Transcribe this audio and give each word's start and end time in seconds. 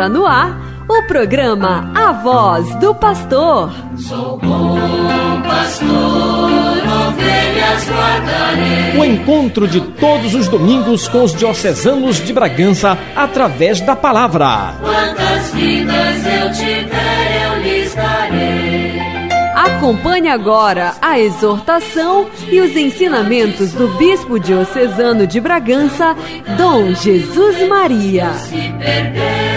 Entra 0.00 0.08
no 0.08 0.24
ar 0.24 0.58
o 0.88 1.02
programa 1.02 1.92
A 1.94 2.10
Voz 2.10 2.74
do 2.76 2.94
Pastor. 2.94 3.70
Sou 3.98 4.38
bom 4.38 5.42
pastor, 5.42 5.90
ovelhas 7.08 7.86
guardarei. 7.86 8.98
O 8.98 9.04
encontro 9.04 9.68
de 9.68 9.82
todos 9.82 10.34
os 10.34 10.48
domingos 10.48 11.06
com 11.06 11.22
os 11.22 11.34
diocesanos 11.34 12.16
de 12.16 12.32
Bragança 12.32 12.96
através 13.14 13.82
da 13.82 13.94
palavra. 13.94 14.74
Quantas 14.80 15.52
vidas 15.52 16.24
eu 16.24 16.50
tiver, 16.50 17.44
eu 17.44 17.62
lhes 17.62 17.94
darei. 17.94 19.00
Acompanhe 19.54 20.30
agora 20.30 20.94
a 21.02 21.20
exortação 21.20 22.26
e 22.50 22.58
os 22.58 22.74
ensinamentos 22.74 23.72
do 23.72 23.88
Bispo 23.98 24.40
Diocesano 24.40 25.26
de 25.26 25.38
Bragança, 25.40 26.16
Dom 26.56 26.94
Jesus 26.94 27.68
Maria. 27.68 28.32
Se 28.32 28.72
perder, 28.78 29.49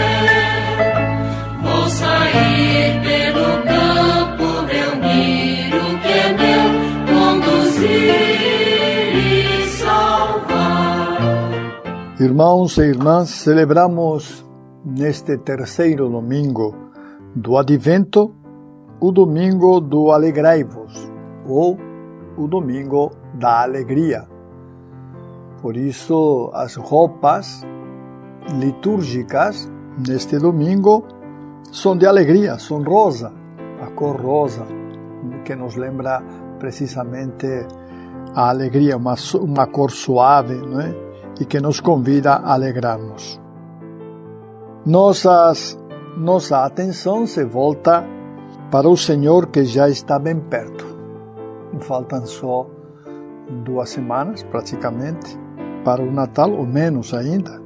Irmãos 12.20 12.78
e 12.78 12.82
irmãs, 12.82 13.28
celebramos 13.28 14.46
neste 14.84 15.36
terceiro 15.36 16.08
domingo 16.08 16.72
do 17.34 17.58
Advento 17.58 18.32
o 19.00 19.10
domingo 19.10 19.80
do 19.80 20.12
Alegrai-vos, 20.12 21.10
ou 21.44 21.76
o 22.38 22.46
domingo 22.46 23.10
da 23.34 23.62
alegria. 23.62 24.28
Por 25.60 25.76
isso, 25.76 26.52
as 26.54 26.76
roupas 26.76 27.66
litúrgicas 28.60 29.68
neste 30.06 30.38
domingo 30.38 31.04
são 31.72 31.96
de 31.96 32.06
alegria, 32.06 32.60
são 32.60 32.80
rosa, 32.84 33.32
a 33.82 33.90
cor 33.90 34.22
rosa, 34.22 34.64
que 35.44 35.56
nos 35.56 35.74
lembra 35.74 36.22
precisamente 36.60 37.66
a 38.36 38.50
alegria, 38.50 38.96
uma, 38.96 39.16
uma 39.40 39.66
cor 39.66 39.90
suave, 39.90 40.54
não 40.54 40.80
é? 40.80 41.03
E 41.40 41.44
que 41.44 41.60
nos 41.60 41.80
convida 41.80 42.34
a 42.34 42.54
alegrarmos. 42.54 43.40
Nossas, 44.86 45.78
nossa 46.16 46.64
atenção 46.64 47.26
se 47.26 47.44
volta 47.44 48.04
para 48.70 48.88
o 48.88 48.96
Senhor 48.96 49.48
que 49.48 49.64
já 49.64 49.88
está 49.88 50.18
bem 50.18 50.38
perto. 50.38 50.84
Faltam 51.80 52.24
só 52.26 52.66
duas 53.64 53.90
semanas, 53.90 54.42
praticamente, 54.42 55.38
para 55.84 56.02
o 56.02 56.12
Natal, 56.12 56.52
ou 56.52 56.66
menos 56.66 57.12
ainda. 57.12 57.60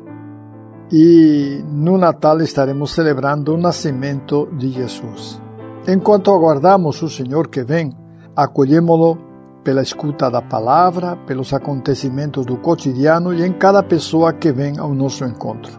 E 0.90 1.62
no 1.66 1.98
Natal 1.98 2.40
estaremos 2.40 2.92
celebrando 2.92 3.54
o 3.54 3.58
nascimento 3.58 4.48
de 4.52 4.70
Jesus. 4.70 5.40
Enquanto 5.86 6.32
aguardamos 6.32 7.02
o 7.02 7.08
Senhor 7.08 7.48
que 7.48 7.62
vem, 7.62 7.92
acolhemos-lo 8.34 9.27
pela 9.68 9.82
escuta 9.82 10.30
da 10.30 10.40
palavra, 10.40 11.14
pelos 11.26 11.52
acontecimentos 11.52 12.46
do 12.46 12.56
cotidiano 12.56 13.34
e 13.34 13.44
em 13.44 13.52
cada 13.52 13.82
pessoa 13.82 14.32
que 14.32 14.50
vem 14.50 14.78
ao 14.78 14.94
nosso 14.94 15.26
encontro. 15.26 15.78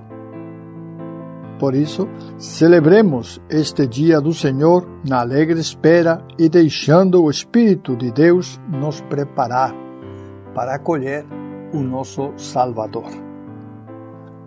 Por 1.57 1.73
isso, 1.73 2.07
celebremos 2.37 3.41
este 3.49 3.87
dia 3.87 4.21
do 4.21 4.31
Senhor 4.31 4.87
na 5.03 5.21
alegre 5.21 5.59
espera 5.59 6.23
e 6.37 6.47
deixando 6.47 7.23
o 7.23 7.31
Espírito 7.31 7.97
de 7.97 8.11
Deus 8.11 8.61
nos 8.69 9.01
preparar 9.01 9.73
para 10.53 10.75
acolher 10.75 11.25
o 11.73 11.79
nosso 11.79 12.31
Salvador. 12.37 13.09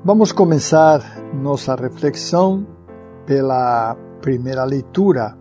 Vamos 0.05 0.31
começar 0.31 1.01
nossa 1.35 1.75
reflexão 1.75 2.65
pela 3.27 3.97
primeira 4.21 4.63
leitura, 4.63 5.37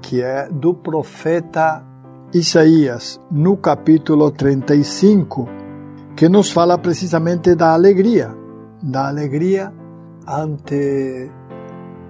que 0.00 0.22
é 0.22 0.48
do 0.48 0.72
profeta 0.72 1.92
Isaías, 2.34 3.20
no 3.30 3.58
capítulo 3.58 4.32
35, 4.32 5.48
que 6.16 6.28
nos 6.28 6.50
fala 6.50 6.76
precisamente 6.76 7.54
da 7.54 7.72
alegria, 7.72 8.34
da 8.82 9.06
alegria 9.06 9.72
ante 10.26 11.30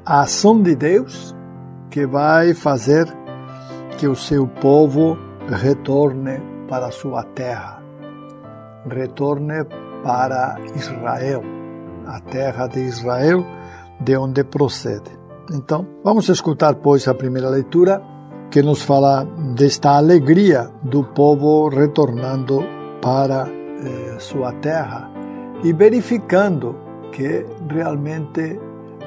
a 0.02 0.22
ação 0.22 0.62
de 0.62 0.76
Deus 0.76 1.36
que 1.90 2.06
vai 2.06 2.54
fazer 2.54 3.06
que 3.98 4.08
o 4.08 4.16
seu 4.16 4.46
povo 4.46 5.18
retorne 5.46 6.40
para 6.70 6.90
sua 6.90 7.22
terra, 7.24 7.82
retorne 8.88 9.62
para 10.02 10.56
Israel, 10.74 11.42
a 12.06 12.18
terra 12.20 12.66
de 12.66 12.80
Israel, 12.80 13.44
de 14.00 14.16
onde 14.16 14.42
procede. 14.42 15.10
Então, 15.52 15.86
vamos 16.02 16.30
escutar, 16.30 16.76
pois, 16.76 17.06
a 17.08 17.14
primeira 17.14 17.50
leitura 17.50 18.13
que 18.54 18.62
nos 18.62 18.82
fala 18.82 19.24
desta 19.56 19.96
alegria 19.96 20.70
do 20.80 21.02
povo 21.02 21.68
retornando 21.68 22.64
para 23.02 23.48
eh, 23.48 24.16
sua 24.20 24.52
terra 24.52 25.10
e 25.64 25.72
verificando 25.72 26.76
que 27.10 27.44
realmente 27.68 28.56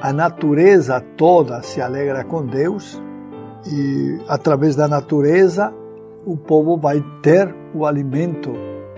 a 0.02 0.12
natureza 0.12 1.02
toda 1.16 1.62
se 1.62 1.80
alegra 1.80 2.24
com 2.24 2.44
Deus 2.44 3.00
e 3.66 4.18
através 4.28 4.76
da 4.76 4.86
natureza 4.86 5.72
o 6.26 6.36
povo 6.36 6.76
vai 6.76 7.02
ter 7.22 7.48
o 7.74 7.86
alimento 7.86 8.52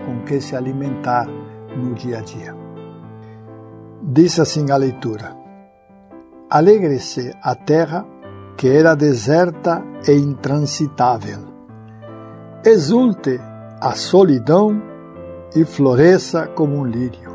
com 0.05 0.25
que 0.25 0.41
se 0.41 0.53
alimentar 0.53 1.27
no 1.77 1.93
dia 1.93 2.17
a 2.17 2.21
dia. 2.21 2.53
Diz 4.03 4.37
assim 4.37 4.69
a 4.69 4.75
leitura: 4.75 5.33
Alegre-se 6.49 7.33
a 7.41 7.55
terra 7.55 8.05
que 8.61 8.69
era 8.69 8.95
deserta 8.95 9.83
e 10.07 10.11
intransitável. 10.11 11.39
Exulte 12.63 13.41
a 13.81 13.93
solidão 13.93 14.79
e 15.55 15.65
floresça 15.65 16.45
como 16.45 16.77
um 16.77 16.85
lírio. 16.85 17.31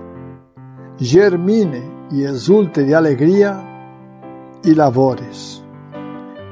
Germine 0.97 1.83
e 2.13 2.23
exulte 2.23 2.85
de 2.85 2.95
alegria 2.95 3.57
e 4.65 4.73
lavores. 4.73 5.65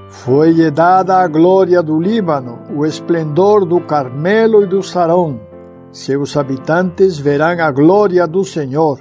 Foi-lhe 0.08 0.72
dada 0.72 1.18
a 1.18 1.28
glória 1.28 1.80
do 1.80 2.00
Líbano, 2.00 2.58
o 2.76 2.84
esplendor 2.84 3.64
do 3.64 3.80
Carmelo 3.80 4.64
e 4.64 4.66
do 4.66 4.82
Sarão. 4.82 5.40
Seus 5.92 6.36
habitantes 6.36 7.16
verão 7.16 7.64
a 7.64 7.70
glória 7.70 8.26
do 8.26 8.44
Senhor, 8.44 8.98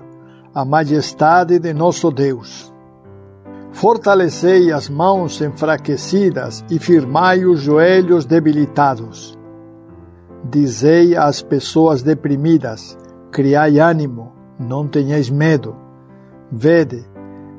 a 0.54 0.64
majestade 0.64 1.58
de 1.58 1.74
nosso 1.74 2.12
Deus. 2.12 2.73
Fortalecei 3.74 4.72
as 4.72 4.88
mãos 4.88 5.42
enfraquecidas 5.42 6.64
e 6.70 6.78
firmai 6.78 7.44
os 7.44 7.60
joelhos 7.60 8.24
debilitados. 8.24 9.38
Dizei 10.44 11.18
às 11.18 11.42
pessoas 11.42 12.04
deprimidas: 12.04 12.96
criai 13.32 13.80
ânimo, 13.80 14.32
não 14.60 14.88
tenhais 14.88 15.28
medo. 15.28 15.76
Vede, 16.52 17.04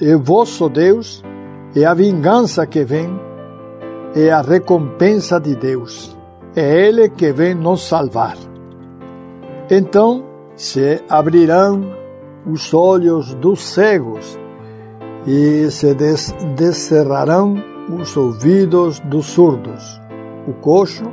é 0.00 0.16
vosso 0.16 0.68
Deus, 0.68 1.22
é 1.74 1.84
a 1.84 1.92
vingança 1.92 2.64
que 2.64 2.84
vem, 2.84 3.10
é 4.14 4.30
a 4.30 4.40
recompensa 4.40 5.40
de 5.40 5.56
Deus. 5.56 6.16
É 6.54 6.86
Ele 6.86 7.08
que 7.08 7.32
vem 7.32 7.56
nos 7.56 7.88
salvar. 7.88 8.36
Então 9.68 10.24
se 10.54 11.02
abrirão 11.08 11.92
os 12.46 12.72
olhos 12.72 13.34
dos 13.34 13.60
cegos 13.64 14.43
e 15.26 15.70
se 15.70 15.94
des 15.94 16.34
descerrarão 16.54 17.54
os 17.88 18.16
ouvidos 18.16 19.00
dos 19.00 19.26
surdos. 19.26 20.00
O 20.46 20.52
coxo 20.54 21.04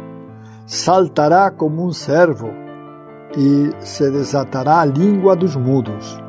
saltará 0.66 1.52
como 1.52 1.86
um 1.86 1.92
servo 1.92 2.50
e 3.38 3.72
se 3.80 4.10
desatará 4.12 4.82
a 4.82 4.86
língua 4.86 5.36
dos 5.36 5.56
mudos. 5.56 6.20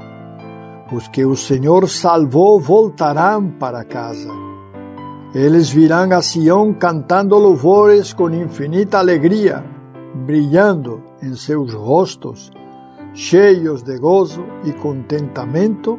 Os 0.92 1.08
que 1.08 1.24
o 1.24 1.34
Senhor 1.34 1.88
salvou 1.88 2.60
voltarão 2.60 3.48
para 3.48 3.84
casa. 3.84 4.28
Eles 5.34 5.70
virão 5.70 6.12
a 6.12 6.20
Sião 6.20 6.74
cantando 6.74 7.38
louvores 7.38 8.12
com 8.12 8.28
infinita 8.30 8.98
alegria, 8.98 9.64
brilhando 10.26 11.02
em 11.22 11.34
seus 11.34 11.72
rostos, 11.72 12.50
cheios 13.14 13.82
de 13.82 13.98
gozo 13.98 14.44
e 14.64 14.72
contentamento, 14.72 15.98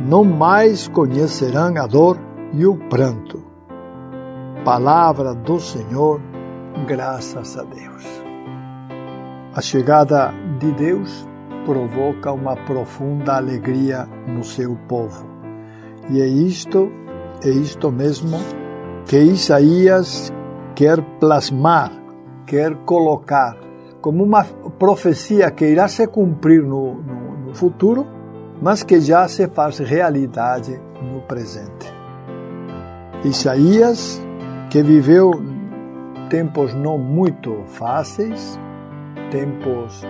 não 0.00 0.24
mais 0.24 0.88
conhecerão 0.88 1.76
a 1.76 1.86
dor 1.86 2.18
e 2.52 2.64
o 2.66 2.76
pranto. 2.88 3.42
Palavra 4.64 5.34
do 5.34 5.58
Senhor, 5.58 6.20
graças 6.86 7.58
a 7.58 7.64
Deus. 7.64 8.04
A 9.54 9.60
chegada 9.60 10.32
de 10.58 10.70
Deus 10.72 11.26
provoca 11.64 12.32
uma 12.32 12.56
profunda 12.56 13.36
alegria 13.36 14.08
no 14.26 14.44
seu 14.44 14.76
povo. 14.88 15.26
E 16.10 16.20
é 16.20 16.26
isto, 16.26 16.90
é 17.44 17.50
isto 17.50 17.90
mesmo 17.90 18.38
que 19.06 19.18
Isaías 19.18 20.32
quer 20.74 21.02
plasmar, 21.18 21.90
quer 22.46 22.74
colocar 22.84 23.56
como 24.00 24.22
uma 24.22 24.44
profecia 24.78 25.50
que 25.50 25.66
irá 25.66 25.88
se 25.88 26.06
cumprir 26.06 26.62
no, 26.62 26.94
no, 26.94 27.38
no 27.46 27.54
futuro, 27.54 28.06
mas 28.60 28.82
que 28.82 29.00
já 29.00 29.28
se 29.28 29.46
faz 29.48 29.78
realidade 29.78 30.80
no 31.02 31.20
presente. 31.22 31.92
Isaías, 33.24 34.20
que 34.70 34.82
viveu 34.82 35.30
tempos 36.28 36.74
não 36.74 36.98
muito 36.98 37.64
fáceis, 37.66 38.58
tempos 39.30 40.02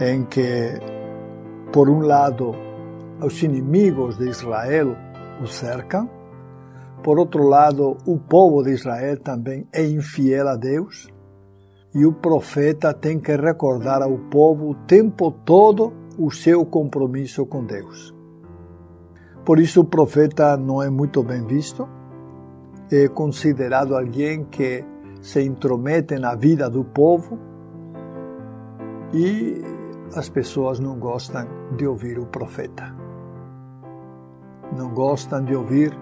em 0.00 0.24
que, 0.24 0.80
por 1.72 1.88
um 1.88 2.00
lado, 2.00 2.54
os 3.20 3.42
inimigos 3.42 4.16
de 4.18 4.28
Israel 4.28 4.96
o 5.40 5.46
cercam, 5.46 6.08
por 7.02 7.18
outro 7.18 7.46
lado, 7.46 7.98
o 8.06 8.18
povo 8.18 8.62
de 8.62 8.70
Israel 8.70 9.18
também 9.18 9.66
é 9.72 9.84
infiel 9.84 10.48
a 10.48 10.56
Deus, 10.56 11.08
e 11.94 12.06
o 12.06 12.12
profeta 12.12 12.94
tem 12.94 13.20
que 13.20 13.36
recordar 13.36 14.02
ao 14.02 14.18
povo 14.30 14.70
o 14.70 14.74
tempo 14.74 15.30
todo 15.30 15.92
o 16.18 16.30
seu 16.30 16.64
compromisso 16.64 17.44
com 17.46 17.64
Deus. 17.64 18.14
Por 19.44 19.58
isso, 19.58 19.82
o 19.82 19.84
profeta 19.84 20.56
não 20.56 20.82
é 20.82 20.88
muito 20.88 21.22
bem 21.22 21.44
visto, 21.46 21.88
é 22.90 23.08
considerado 23.08 23.96
alguém 23.96 24.44
que 24.44 24.84
se 25.20 25.42
intromete 25.42 26.18
na 26.18 26.34
vida 26.34 26.68
do 26.68 26.84
povo 26.84 27.38
e 29.12 29.62
as 30.14 30.28
pessoas 30.28 30.78
não 30.78 30.98
gostam 30.98 31.46
de 31.76 31.86
ouvir 31.86 32.18
o 32.18 32.26
profeta. 32.26 32.94
Não 34.76 34.92
gostam 34.92 35.44
de 35.44 35.54
ouvir 35.54 35.96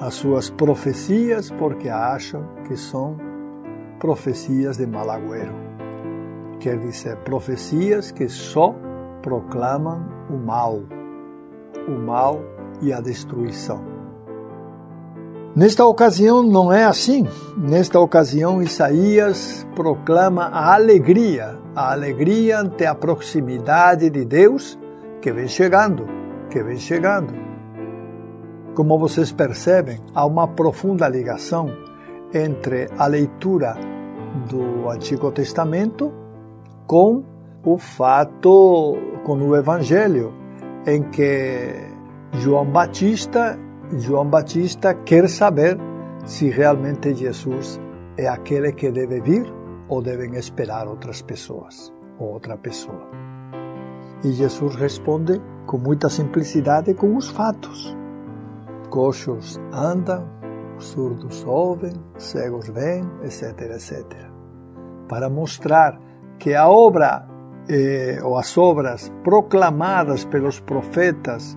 as 0.00 0.14
suas 0.14 0.50
profecias 0.50 1.50
porque 1.50 1.88
acham 1.88 2.44
que 2.66 2.76
são 2.76 3.16
profecias 3.98 4.76
de 4.76 4.86
malagüero. 4.86 5.54
Quer 6.58 6.78
dizer, 6.78 7.16
profecias 7.18 8.10
que 8.10 8.28
só 8.28 8.74
proclamam 9.24 10.04
o 10.28 10.36
mal, 10.36 10.82
o 11.88 11.92
mal 11.92 12.42
e 12.82 12.92
a 12.92 13.00
destruição. 13.00 13.82
Nesta 15.56 15.86
ocasião 15.86 16.42
não 16.42 16.70
é 16.70 16.84
assim. 16.84 17.26
Nesta 17.56 17.98
ocasião, 17.98 18.60
Isaías 18.60 19.66
proclama 19.74 20.44
a 20.48 20.74
alegria, 20.74 21.56
a 21.74 21.92
alegria 21.92 22.60
ante 22.60 22.84
a 22.84 22.94
proximidade 22.94 24.10
de 24.10 24.26
Deus 24.26 24.78
que 25.22 25.32
vem 25.32 25.48
chegando, 25.48 26.06
que 26.50 26.62
vem 26.62 26.76
chegando. 26.76 27.32
Como 28.74 28.98
vocês 28.98 29.32
percebem, 29.32 30.00
há 30.14 30.26
uma 30.26 30.48
profunda 30.48 31.08
ligação 31.08 31.70
entre 32.34 32.88
a 32.98 33.06
leitura 33.06 33.74
do 34.50 34.90
Antigo 34.90 35.30
Testamento 35.32 36.12
com 36.86 37.33
o 37.64 37.78
fato, 37.78 38.96
com 39.24 39.38
o 39.38 39.56
Evangelho, 39.56 40.32
em 40.86 41.02
que 41.10 41.72
João 42.32 42.66
Batista 42.66 43.58
João 43.98 44.26
Batista 44.26 44.94
quer 44.94 45.28
saber 45.28 45.78
se 46.24 46.48
realmente 46.48 47.14
Jesus 47.14 47.80
é 48.16 48.26
aquele 48.26 48.72
que 48.72 48.90
deve 48.90 49.20
vir 49.20 49.52
ou 49.88 50.02
devem 50.02 50.34
esperar 50.36 50.88
outras 50.88 51.20
pessoas 51.20 51.92
ou 52.18 52.32
outra 52.32 52.56
pessoa. 52.56 53.06
E 54.24 54.32
Jesus 54.32 54.74
responde 54.76 55.40
com 55.66 55.78
muita 55.78 56.08
simplicidade 56.08 56.94
com 56.94 57.16
os 57.16 57.28
fatos. 57.28 57.94
Coxos 58.88 59.60
andam, 59.72 60.26
surdos 60.78 61.44
ouvem, 61.44 61.92
cegos 62.16 62.68
veem, 62.68 63.04
etc, 63.22 63.60
etc. 63.60 64.04
Para 65.08 65.28
mostrar 65.28 66.00
que 66.38 66.54
a 66.54 66.68
obra 66.68 67.28
eh, 67.68 68.18
ou 68.22 68.36
as 68.36 68.56
obras 68.56 69.12
proclamadas 69.22 70.24
pelos 70.24 70.60
profetas 70.60 71.56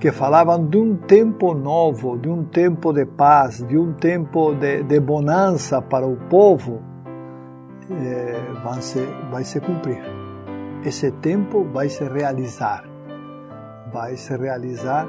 que 0.00 0.12
falavam 0.12 0.66
de 0.66 0.76
um 0.76 0.96
tempo 0.96 1.54
novo, 1.54 2.18
de 2.18 2.28
um 2.28 2.44
tempo 2.44 2.92
de 2.92 3.06
paz, 3.06 3.62
de 3.66 3.78
um 3.78 3.92
tempo 3.94 4.54
de, 4.54 4.82
de 4.82 5.00
bonança 5.00 5.80
para 5.80 6.06
o 6.06 6.16
povo, 6.28 6.82
é, 7.90 8.40
vai, 8.62 8.82
se, 8.82 9.00
vai 9.30 9.44
se 9.44 9.60
cumprir. 9.60 10.02
Esse 10.84 11.10
tempo 11.12 11.64
vai 11.64 11.88
se 11.88 12.04
realizar. 12.04 12.84
Vai 13.92 14.16
se 14.16 14.36
realizar 14.36 15.06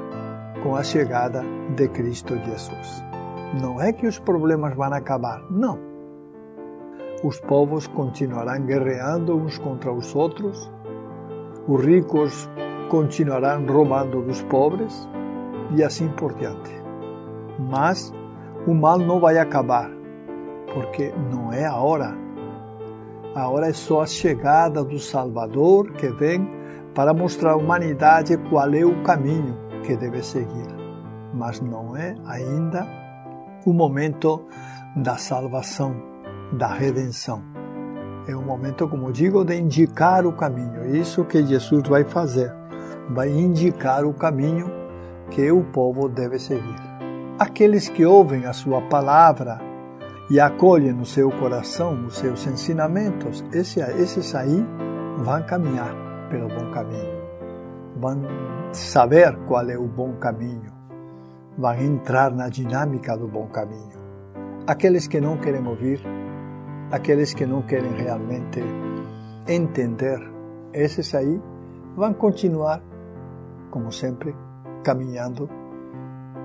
com 0.62 0.74
a 0.74 0.82
chegada 0.82 1.42
de 1.76 1.88
Cristo 1.88 2.36
Jesus. 2.36 3.04
Não 3.60 3.80
é 3.80 3.92
que 3.92 4.06
os 4.06 4.18
problemas 4.18 4.74
vão 4.74 4.92
acabar, 4.92 5.42
não. 5.50 5.87
Os 7.22 7.40
povos 7.40 7.86
continuarão 7.88 8.64
guerreando 8.64 9.36
uns 9.36 9.58
contra 9.58 9.92
os 9.92 10.14
outros, 10.14 10.70
os 11.66 11.84
ricos 11.84 12.48
continuarão 12.88 13.66
roubando 13.66 14.22
dos 14.22 14.42
pobres 14.44 15.08
e 15.76 15.82
assim 15.82 16.08
por 16.08 16.34
diante. 16.34 16.70
Mas 17.58 18.12
o 18.66 18.74
mal 18.74 18.98
não 18.98 19.18
vai 19.18 19.36
acabar, 19.36 19.90
porque 20.72 21.12
não 21.32 21.52
é 21.52 21.66
a 21.66 21.76
hora. 21.76 22.14
A 23.34 23.48
hora 23.48 23.68
é 23.68 23.72
só 23.72 24.02
a 24.02 24.06
chegada 24.06 24.84
do 24.84 24.98
Salvador 24.98 25.92
que 25.92 26.08
vem 26.08 26.48
para 26.94 27.12
mostrar 27.12 27.52
à 27.52 27.56
humanidade 27.56 28.36
qual 28.48 28.72
é 28.72 28.84
o 28.84 29.02
caminho 29.02 29.56
que 29.84 29.96
deve 29.96 30.22
seguir. 30.22 30.68
Mas 31.34 31.60
não 31.60 31.96
é 31.96 32.14
ainda 32.26 32.86
o 33.66 33.72
momento 33.72 34.44
da 34.96 35.16
salvação, 35.16 35.94
da 36.52 36.68
redenção. 36.68 37.42
É 38.26 38.36
o 38.36 38.42
momento, 38.42 38.88
como 38.88 39.12
digo, 39.12 39.44
de 39.44 39.56
indicar 39.56 40.26
o 40.26 40.32
caminho. 40.32 40.82
É 40.82 40.88
isso 40.96 41.24
que 41.24 41.44
Jesus 41.44 41.88
vai 41.88 42.04
fazer 42.04 42.52
vai 43.10 43.30
indicar 43.30 44.04
o 44.04 44.12
caminho 44.12 44.70
que 45.30 45.50
o 45.50 45.64
povo 45.64 46.08
deve 46.08 46.38
seguir. 46.38 46.76
Aqueles 47.38 47.88
que 47.88 48.04
ouvem 48.04 48.44
a 48.46 48.52
sua 48.52 48.82
palavra 48.82 49.60
e 50.30 50.38
acolhem 50.38 50.92
no 50.92 51.06
seu 51.06 51.30
coração 51.30 52.06
os 52.06 52.18
seus 52.18 52.46
ensinamentos, 52.46 53.44
esses 53.52 54.34
aí 54.34 54.66
vão 55.18 55.42
caminhar 55.44 55.94
pelo 56.28 56.48
bom 56.48 56.70
caminho, 56.70 57.22
vão 57.96 58.20
saber 58.72 59.36
qual 59.46 59.68
é 59.70 59.78
o 59.78 59.86
bom 59.86 60.12
caminho, 60.14 60.72
vão 61.56 61.74
entrar 61.74 62.30
na 62.30 62.48
dinâmica 62.48 63.16
do 63.16 63.26
bom 63.26 63.46
caminho. 63.46 63.98
Aqueles 64.66 65.06
que 65.06 65.20
não 65.20 65.38
querem 65.38 65.66
ouvir, 65.66 66.00
aqueles 66.90 67.34
que 67.34 67.46
não 67.46 67.62
querem 67.62 67.92
realmente 67.92 68.62
entender, 69.46 70.18
esses 70.72 71.14
aí 71.14 71.40
vão 71.96 72.12
continuar 72.12 72.82
como 73.70 73.92
sempre, 73.92 74.34
caminhando 74.82 75.48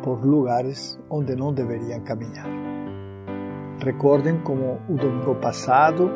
por 0.04 0.26
lugares 0.26 1.00
onde 1.10 1.36
não 1.36 1.54
deveriam 1.54 2.00
caminhar. 2.02 2.48
Recordem 3.80 4.40
como 4.40 4.80
o 4.90 4.94
domingo 4.94 5.36
passado, 5.36 6.10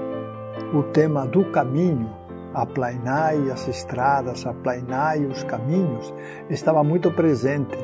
o 0.74 0.84
tema 0.84 1.26
do 1.26 1.46
caminho, 1.52 2.10
aplainai 2.54 3.50
as 3.50 3.68
estradas, 3.68 4.46
aplainai 4.46 5.26
os 5.26 5.44
caminhos, 5.44 6.14
estava 6.50 6.84
muito 6.84 7.12
presente. 7.12 7.78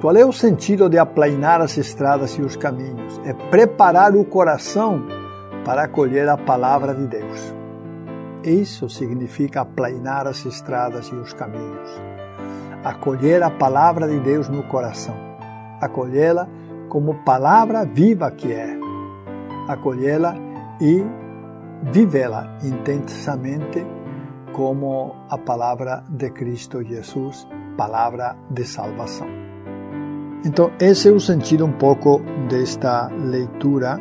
Qual 0.00 0.16
é 0.16 0.24
o 0.24 0.32
sentido 0.32 0.88
de 0.88 0.98
aplainar 0.98 1.60
as 1.60 1.76
estradas 1.76 2.32
e 2.32 2.42
os 2.42 2.56
caminhos? 2.56 3.20
É 3.24 3.34
preparar 3.50 4.16
o 4.16 4.24
coração 4.24 5.04
para 5.64 5.84
acolher 5.84 6.28
a 6.28 6.36
palavra 6.36 6.94
de 6.94 7.06
Deus. 7.06 7.54
Isso 8.42 8.88
significa 8.88 9.60
aplainar 9.60 10.26
as 10.26 10.44
estradas 10.46 11.06
e 11.08 11.14
os 11.14 11.32
caminhos 11.32 12.10
acolher 12.84 13.42
a 13.42 13.50
palavra 13.50 14.08
de 14.08 14.18
Deus 14.20 14.48
no 14.48 14.62
coração, 14.64 15.14
acolhê-la 15.80 16.48
como 16.88 17.22
palavra 17.24 17.84
viva 17.84 18.30
que 18.30 18.52
é, 18.52 18.76
acolhê-la 19.68 20.34
e 20.80 21.04
vivê-la 21.92 22.58
intensamente 22.62 23.86
como 24.52 25.14
a 25.28 25.38
palavra 25.38 26.02
de 26.08 26.30
Cristo 26.30 26.82
Jesus, 26.82 27.46
palavra 27.76 28.36
de 28.50 28.64
salvação. 28.64 29.28
Então, 30.44 30.70
esse 30.80 31.08
é 31.08 31.12
o 31.12 31.20
sentido 31.20 31.66
um 31.66 31.72
pouco 31.72 32.20
desta 32.48 33.08
leitura 33.08 33.98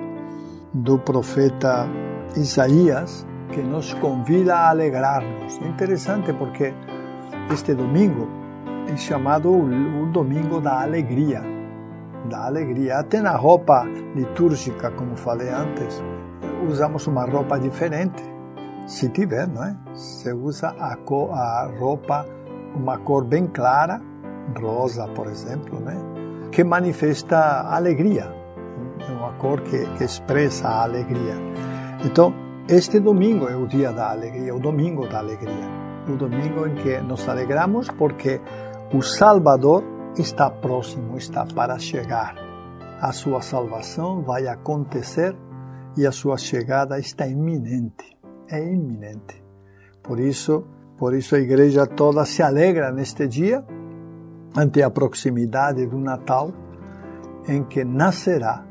do 0.74 1.00
profeta 1.00 1.88
Isaías, 2.36 3.26
que 3.52 3.62
nos 3.62 3.94
convida 3.96 4.56
a 4.56 4.70
alegrar-nos. 4.70 5.60
É 5.62 5.68
interessante 5.68 6.32
porque 6.34 6.74
este 7.52 7.74
domingo 7.74 8.28
é 8.88 8.96
chamado 8.98 9.52
o 9.52 10.06
Domingo 10.12 10.62
da 10.62 10.82
Alegria. 10.82 11.42
Da 12.30 12.46
alegria. 12.46 13.00
Até 13.00 13.22
na 13.22 13.36
roupa 13.36 13.86
litúrgica, 14.16 14.92
como 14.92 15.16
falei 15.16 15.50
antes, 15.50 16.04
usamos 16.68 17.08
uma 17.08 17.26
roupa 17.26 17.60
diferente. 17.60 18.22
Se 18.86 19.10
tiver, 19.10 19.48
não 19.48 19.64
é? 19.64 19.76
Se 19.94 20.32
usa 20.34 20.70
a, 20.80 20.96
cor, 20.96 21.32
a 21.32 21.72
roupa, 21.80 22.26
uma 22.76 22.98
cor 22.98 23.24
bem 23.24 23.48
clara, 23.48 24.02
rosa, 24.60 25.08
por 25.10 25.28
exemplo, 25.28 25.80
né? 25.80 25.96
que 26.52 26.64
manifesta 26.64 27.62
alegria. 27.70 28.39
É 29.10 29.12
uma 29.12 29.34
cor 29.34 29.62
que, 29.62 29.86
que 29.98 30.04
expressa 30.04 30.68
a 30.68 30.84
alegria. 30.84 31.36
Então, 32.06 32.32
este 32.68 33.00
domingo 33.00 33.48
é 33.48 33.56
o 33.56 33.66
dia 33.66 33.92
da 33.92 34.12
alegria, 34.12 34.54
o 34.54 34.60
domingo 34.60 35.08
da 35.08 35.18
alegria. 35.18 35.80
o 36.08 36.16
domingo 36.16 36.68
em 36.68 36.76
que 36.76 36.98
nos 37.02 37.28
alegramos 37.28 37.88
porque 37.90 38.40
o 38.94 39.02
Salvador 39.02 39.84
está 40.18 40.50
próximo, 40.50 41.18
está 41.18 41.46
para 41.46 41.80
chegar. 41.80 42.36
A 43.02 43.12
sua 43.12 43.42
salvação 43.42 44.22
vai 44.22 44.48
acontecer 44.48 45.36
e 45.98 46.06
a 46.06 46.12
sua 46.12 46.38
chegada 46.38 47.00
está 47.00 47.28
iminente, 47.28 48.18
é 48.48 48.60
iminente. 48.60 49.44
Por 50.04 50.20
isso, 50.20 50.66
por 50.98 51.16
isso 51.16 51.36
a 51.36 51.40
igreja 51.40 51.88
toda 51.88 52.26
se 52.26 52.44
alegra 52.44 52.92
neste 52.92 53.28
dia 53.28 53.64
ante 54.56 54.82
a 54.84 54.90
proximidade 54.90 55.86
do 55.88 55.98
Natal 55.98 56.52
em 57.48 57.64
que 57.64 57.84
nascerá 57.84 58.69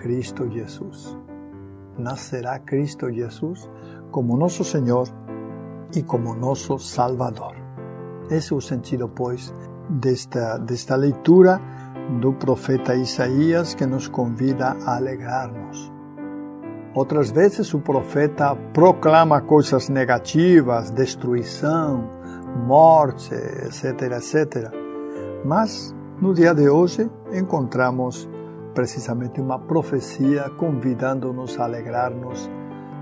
Cristo 0.00 0.48
Jesus. 0.50 1.14
Nascerá 1.98 2.58
Cristo 2.58 3.12
Jesus 3.12 3.68
como 4.10 4.34
nosso 4.34 4.64
Senhor 4.64 5.06
e 5.94 6.02
como 6.02 6.34
nosso 6.34 6.78
Salvador. 6.78 7.54
Esse 8.30 8.54
é 8.54 8.56
o 8.56 8.60
sentido, 8.62 9.10
pois, 9.10 9.52
desta, 9.90 10.56
desta 10.56 10.96
leitura 10.96 11.60
do 12.18 12.32
profeta 12.32 12.94
Isaías 12.94 13.74
que 13.74 13.84
nos 13.84 14.08
convida 14.08 14.74
a 14.86 14.96
alegrar-nos. 14.96 15.92
Outras 16.94 17.30
vezes 17.30 17.74
o 17.74 17.80
profeta 17.80 18.56
proclama 18.72 19.42
coisas 19.42 19.90
negativas, 19.90 20.90
destruição, 20.90 22.08
morte, 22.66 23.34
etc, 23.34 24.12
etc. 24.12 24.72
Mas 25.44 25.94
no 26.20 26.32
dia 26.32 26.54
de 26.54 26.70
hoje 26.70 27.10
encontramos 27.32 28.28
precisamente 28.80 29.38
uma 29.38 29.58
profecia 29.58 30.48
convidando-nos 30.56 31.58
a 31.58 31.64
alegrar-nos, 31.64 32.50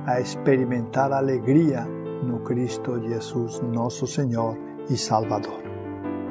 a 0.04 0.20
experimentar 0.20 1.12
alegria 1.12 1.86
no 2.24 2.40
Cristo 2.40 3.00
Jesus, 3.00 3.60
nosso 3.60 4.04
Senhor 4.04 4.58
e 4.90 4.96
Salvador. 4.96 5.62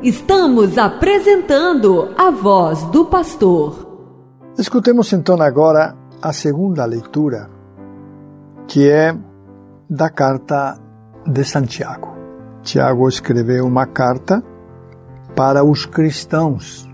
Estamos 0.03 0.77
apresentando 0.77 2.13
a 2.17 2.29
voz 2.29 2.83
do 2.91 3.05
pastor. 3.05 3.87
Escutemos 4.57 5.13
então 5.13 5.41
agora 5.41 5.95
a 6.21 6.33
segunda 6.33 6.83
leitura, 6.83 7.49
que 8.67 8.89
é 8.89 9.17
da 9.89 10.09
carta 10.09 10.77
de 11.25 11.45
Santiago. 11.45 12.17
Tiago 12.63 13.07
escreveu 13.07 13.65
uma 13.65 13.85
carta 13.85 14.43
para 15.37 15.63
os 15.63 15.85
cristãos. 15.85 16.86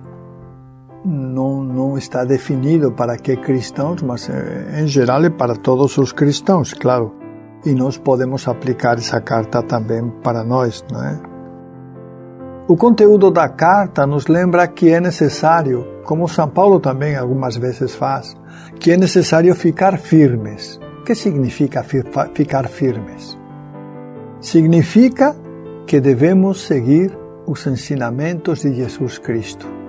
Não, 1.06 1.62
não 1.64 1.98
está 1.98 2.24
definido 2.24 2.92
para 2.94 3.18
que 3.18 3.36
cristãos, 3.36 4.02
mas 4.02 4.30
eh, 4.30 4.82
em 4.82 4.88
geral 4.88 5.24
é 5.26 5.30
para 5.30 5.56
todos 5.56 5.98
os 5.98 6.14
cristãos, 6.14 6.74
claro. 6.74 7.14
E 7.66 7.74
nós 7.74 7.98
podemos 7.98 8.48
aplicar 8.48 8.98
essa 8.98 9.20
carta 9.20 9.62
também 9.62 10.10
para 10.24 10.44
nós, 10.44 10.84
não 10.92 11.04
é? 11.04 11.34
O 12.66 12.78
conteúdo 12.78 13.30
da 13.30 13.50
carta 13.50 14.08
nos 14.08 14.28
lembra 14.28 14.66
que 14.68 14.90
é 14.90 15.02
necessário, 15.02 15.86
como 16.06 16.30
São 16.30 16.48
Paulo 16.48 16.80
também 16.80 17.18
algumas 17.18 17.58
vezes 17.58 17.94
faz, 17.94 18.38
que 18.80 18.94
é 18.94 18.98
necessário 18.98 19.54
ficar 19.54 19.98
firmes. 19.98 20.80
O 21.02 21.04
que 21.04 21.14
significa 21.14 21.84
ficar 22.34 22.70
firmes? 22.70 23.38
Significa 24.40 25.36
que 25.86 26.00
devemos 26.00 26.62
seguir 26.62 27.18
os 27.46 27.68
ensinamentos 27.68 28.62
de 28.62 28.74
Jesus 28.74 29.18
Cristo. 29.18 29.83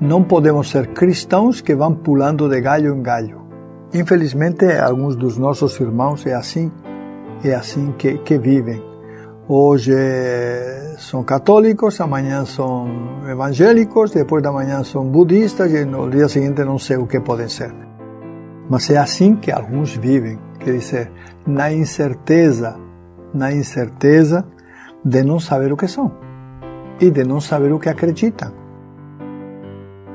Não 0.00 0.22
podemos 0.22 0.70
ser 0.70 0.88
cristãos 0.88 1.62
que 1.62 1.74
vão 1.74 1.94
pulando 1.94 2.48
de 2.48 2.60
galho 2.60 2.94
em 2.94 3.02
galho. 3.02 3.46
Infelizmente, 3.94 4.66
alguns 4.78 5.16
dos 5.16 5.38
nossos 5.38 5.80
irmãos 5.80 6.26
é 6.26 6.34
assim, 6.34 6.70
é 7.42 7.54
assim 7.54 7.94
que, 7.96 8.18
que 8.18 8.36
vivem. 8.36 8.82
Hoje 9.48 9.94
são 10.98 11.22
católicos, 11.22 11.98
amanhã 12.00 12.44
são 12.44 12.86
evangélicos, 13.26 14.10
depois 14.10 14.42
da 14.42 14.52
manhã 14.52 14.84
são 14.84 15.08
budistas 15.08 15.72
e 15.72 15.84
no 15.86 16.10
dia 16.10 16.28
seguinte 16.28 16.62
não 16.62 16.78
sei 16.78 16.98
o 16.98 17.06
que 17.06 17.20
podem 17.20 17.48
ser. 17.48 17.72
Mas 18.68 18.90
é 18.90 18.98
assim 18.98 19.36
que 19.36 19.50
alguns 19.50 19.96
vivem, 19.96 20.38
quer 20.58 20.72
dizer, 20.72 21.10
na 21.46 21.72
incerteza, 21.72 22.76
na 23.32 23.50
incerteza 23.50 24.44
de 25.02 25.22
não 25.22 25.40
saber 25.40 25.72
o 25.72 25.76
que 25.76 25.88
são 25.88 26.12
e 27.00 27.10
de 27.10 27.24
não 27.24 27.40
saber 27.40 27.72
o 27.72 27.78
que 27.78 27.88
acreditam. 27.88 28.65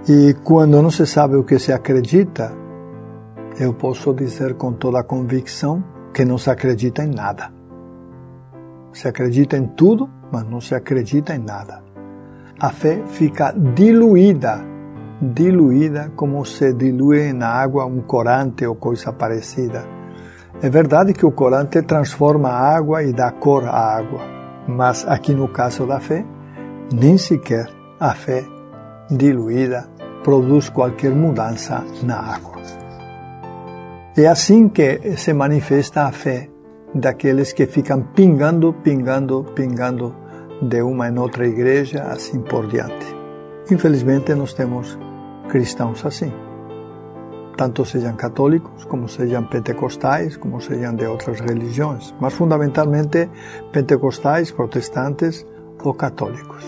E 0.08 0.34
quando 0.44 0.82
não 0.82 0.90
se 0.90 1.06
sabe 1.06 1.36
o 1.36 1.44
que 1.44 1.60
se 1.60 1.72
acredita, 1.72 2.52
eu 3.60 3.74
posso 3.74 4.14
dizer 4.14 4.56
com 4.56 4.74
toda 4.74 5.00
a 5.00 5.04
convicção 5.04 5.84
que 6.14 6.26
não 6.26 6.38
se 6.38 6.50
acredita 6.50 7.04
em 7.04 7.10
nada. 7.10 7.52
Se 8.94 9.08
acredita 9.08 9.58
em 9.58 9.68
tudo, 9.68 10.10
mas 10.32 10.44
não 10.50 10.60
se 10.60 10.76
acredita 10.76 11.36
em 11.36 11.40
nada. 11.40 11.84
A 12.60 12.70
fé 12.70 13.04
fica 13.08 13.52
diluída 13.52 14.72
diluída 15.22 16.12
como 16.16 16.44
se 16.44 16.74
dilui 16.74 17.32
na 17.32 17.48
água 17.48 17.86
um 17.86 18.02
corante 18.02 18.66
ou 18.66 18.76
coisa 18.76 19.14
parecida. 19.14 19.86
É 20.62 20.70
verdade 20.70 21.14
que 21.14 21.26
o 21.26 21.32
corante 21.32 21.82
transforma 21.84 22.50
a 22.50 22.76
água 22.76 23.04
e 23.04 23.14
dá 23.14 23.32
cor 23.32 23.66
à 23.66 23.98
água, 23.98 24.22
mas 24.68 25.08
aqui 25.08 25.34
no 25.34 25.48
caso 25.48 25.86
da 25.86 26.00
fé, 26.00 26.26
nem 26.92 27.18
sequer 27.18 27.70
a 28.00 28.14
fé 28.14 28.44
diluída 29.10 29.88
produz 30.24 30.70
qualquer 30.70 31.12
mudança 31.12 31.84
na 32.04 32.18
água. 32.18 32.62
É 34.18 34.28
assim 34.28 34.70
que 34.70 35.18
se 35.18 35.34
manifesta 35.34 36.04
a 36.04 36.12
fé 36.12 36.50
daqueles 36.94 37.54
que 37.54 37.66
ficam 37.66 38.02
pingando, 38.14 38.74
pingando, 38.84 39.46
pingando 39.56 40.16
de 40.62 40.82
uma 40.82 41.08
em 41.08 41.18
outra 41.18 41.48
igreja, 41.48 42.04
assim 42.04 42.42
por 42.42 42.68
diante. 42.68 43.16
Infelizmente, 43.72 44.36
nós 44.36 44.54
temos 44.54 45.00
cristãos 45.50 46.06
assim. 46.06 46.32
Tanto 47.58 47.86
sejam 47.86 48.16
católicos, 48.16 48.86
como 48.86 49.08
sejam 49.08 49.44
pentecostais, 49.46 50.36
como 50.38 50.60
sejam 50.60 50.96
de 50.96 51.06
outras 51.06 51.40
religiões, 51.40 52.14
mas 52.20 52.34
fundamentalmente 52.34 53.30
pentecostais, 53.72 54.52
protestantes 54.52 55.46
ou 55.84 55.94
católicos, 55.94 56.66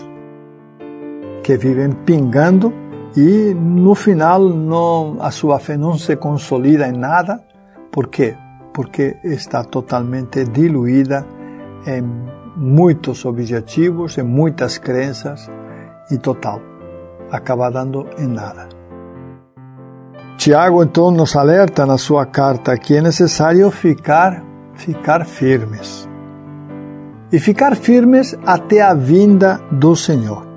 que 1.42 1.56
vivem 1.56 1.92
pingando 2.04 2.72
e 3.16 3.54
no 3.54 3.94
final 3.94 4.40
não, 4.40 5.18
a 5.20 5.30
sua 5.30 5.58
fé 5.58 5.76
não 5.76 5.96
se 5.96 6.16
consolida 6.16 6.88
em 6.88 6.92
nada. 6.92 7.40
Por 7.92 8.08
quê? 8.08 8.36
Porque 8.72 9.16
está 9.22 9.62
totalmente 9.62 10.44
diluída 10.44 11.24
em 11.86 12.02
muitos 12.56 13.24
objetivos, 13.24 14.18
em 14.18 14.22
muitas 14.22 14.78
crenças 14.78 15.48
e 16.10 16.18
total, 16.18 16.60
acaba 17.30 17.70
dando 17.70 18.06
em 18.18 18.26
nada. 18.26 18.68
Tiago 20.36 20.82
então 20.82 21.10
nos 21.10 21.36
alerta 21.36 21.86
na 21.86 21.96
sua 21.96 22.26
carta 22.26 22.76
que 22.76 22.96
é 22.96 23.00
necessário 23.00 23.70
ficar, 23.70 24.42
ficar 24.74 25.24
firmes. 25.24 26.08
E 27.30 27.38
ficar 27.38 27.76
firmes 27.76 28.36
até 28.44 28.82
a 28.82 28.92
vinda 28.92 29.60
do 29.70 29.94
Senhor. 29.94 30.53